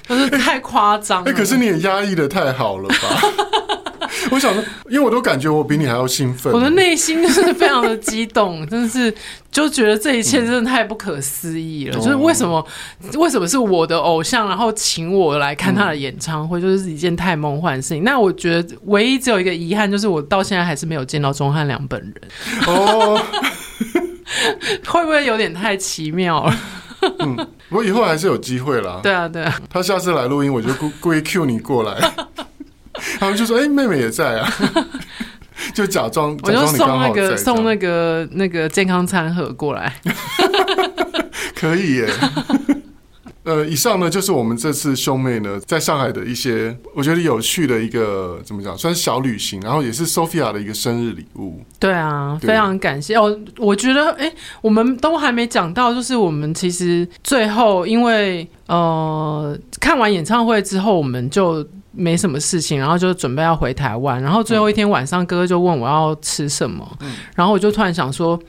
[0.08, 1.30] 就是太夸张了。
[1.30, 3.79] 哎， 可是你也压抑的太好了吧？
[4.30, 9.12] 我想说，因为我都感觉我比你还要兴奋，我的内心就是非常的激动，真的是
[9.50, 11.96] 就觉得这一切真的太不可思议了。
[11.96, 12.66] 嗯、就是为什么，
[13.14, 18.02] 为什么是我的偶像，然后请我来看他的演唱会，就是一件太梦幻的事情。
[18.02, 22.14] 嗯、那我觉得唯一只有一个遗憾，就是我到现在还是没有见到钟汉良本人。
[22.66, 23.20] 哦，
[24.86, 26.56] 会不会有点太奇妙了？
[27.20, 29.00] 嗯，我以后还是有机会啦。
[29.02, 31.96] 对啊，对啊，他下次来录音，我就故故意 cue 你过来。
[33.20, 34.50] 他们就说：“哎、欸，妹妹也在啊，
[35.74, 39.94] 就假装我就送那个送那个那个健康餐盒过来，
[41.54, 42.08] 可以耶。
[43.44, 51.60] 呃，以上呢就是我们这次兄妹呢在上海的一些我觉得有趣的一个怎么讲，算是小旅行，然后也是 Sophia 的一个生日礼物。
[51.78, 53.38] 对啊，对非常感谢哦。
[53.58, 61.66] 我觉得哎、欸，我们都还没讲到，就是我们其实最后因为呃看完演唱会之后，我们就。
[61.92, 68.40] 没什么事情，然后就准备要回台湾，然后最后一天晚上，哥哥就问我要吃什么，嗯、然后我就突然想说，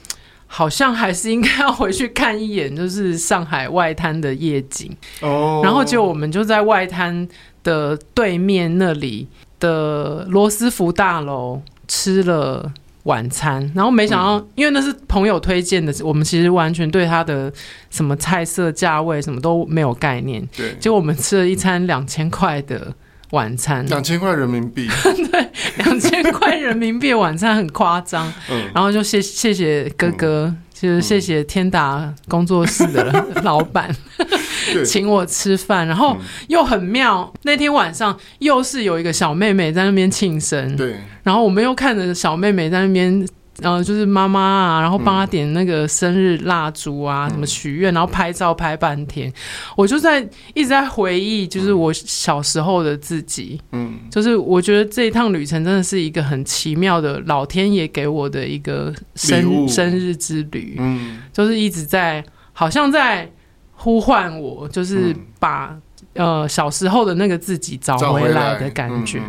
[0.47, 5.61] 好像还是应该要回去看一眼，就是上海外滩的夜景哦。
[5.63, 7.27] 然后结果我们就在外滩
[7.63, 9.27] 的对面那里
[9.59, 12.71] 的罗斯福大楼吃了
[13.03, 17.51] 晚餐，然后没想到，嗯、因为那是朋友推荐的，我们其实完全对他的
[17.89, 20.47] 什么菜色、价位什么都没有概念。
[20.55, 22.93] 对，结果我们吃了一餐两千块的
[23.31, 24.87] 晚餐，两千块人民币。
[25.31, 28.31] 对，两千块人民币晚餐很夸张。
[28.49, 33.89] 嗯，然后就谢谢谢哥哥，嗯、就是谢谢天达工作室的老板，
[34.75, 36.17] 嗯、请我吃饭，然后
[36.47, 37.33] 又很妙。
[37.43, 43.27] 那天晚上又是有一个小妹妹在那边庆生，对，然后我们又看着小妹妹在那边。
[43.61, 49.31] 然后就是妈妈啊，然后帮他点那个生日蜡烛啊，什么许愿，然后拍照拍半天。
[49.77, 50.19] 我就在
[50.55, 53.61] 一直在回忆，就是我小时候的自己。
[53.71, 60.77] 嗯，就是我觉得这一趟旅程真的是一个很奇妙的，老天爷给我的一个生生日之旅。
[60.79, 63.29] 嗯，就是一直在好像在
[63.73, 65.77] 呼唤我，就是把
[66.15, 69.21] 呃小时候的那个自己找回来的感觉。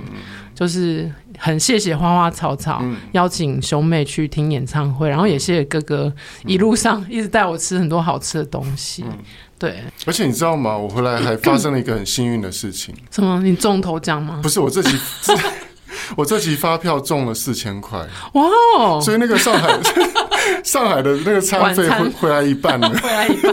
[0.55, 1.11] 就是
[1.45, 2.81] 很谢谢花花草草
[3.11, 6.13] 邀请兄妹去听演唱会，然后也谢谢哥哥
[6.47, 9.05] 一路上一直带我吃很多好吃的东西。
[9.59, 10.79] 对，而且你知道吗？
[10.79, 12.95] 我回来还发生了一个很幸运的事情。
[13.11, 13.43] 什么？
[13.43, 14.39] 你中头奖吗？
[14.41, 14.97] 不是，我这期
[16.17, 17.99] 我这期发票中了四千块。
[18.35, 18.45] 哇
[18.79, 19.01] 哦！
[19.01, 19.81] 所以那个上海
[20.63, 23.53] 上海的那个餐费回回来一半了， 回来一半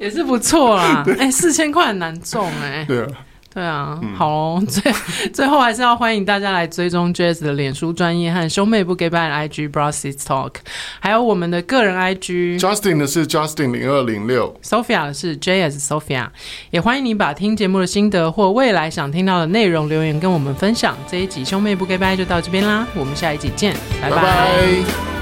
[0.00, 1.04] 也是不错啦。
[1.18, 2.82] 哎，四千块很难中哎。
[2.88, 3.08] 对啊。
[3.56, 4.92] 对啊，嗯、好哦， 最
[5.32, 10.56] 最后还是要欢迎大家来追踪 Jazz 的脸书专业和兄妹不给拜的 IG Bro Sis Talk，
[11.00, 12.60] 还有我们的个人 IG。
[12.60, 16.26] Justin 的是 Justin 零二零六，Sophia 的是 Jazz Sophia。
[16.68, 20.94] 也欢迎你把听节目的心得或未来想听到的内容留言跟我们分享。
[21.10, 24.16] 这一集兄妹不给拜就到这边啦，我们下一集见，拜拜。
[24.16, 25.15] 拜拜。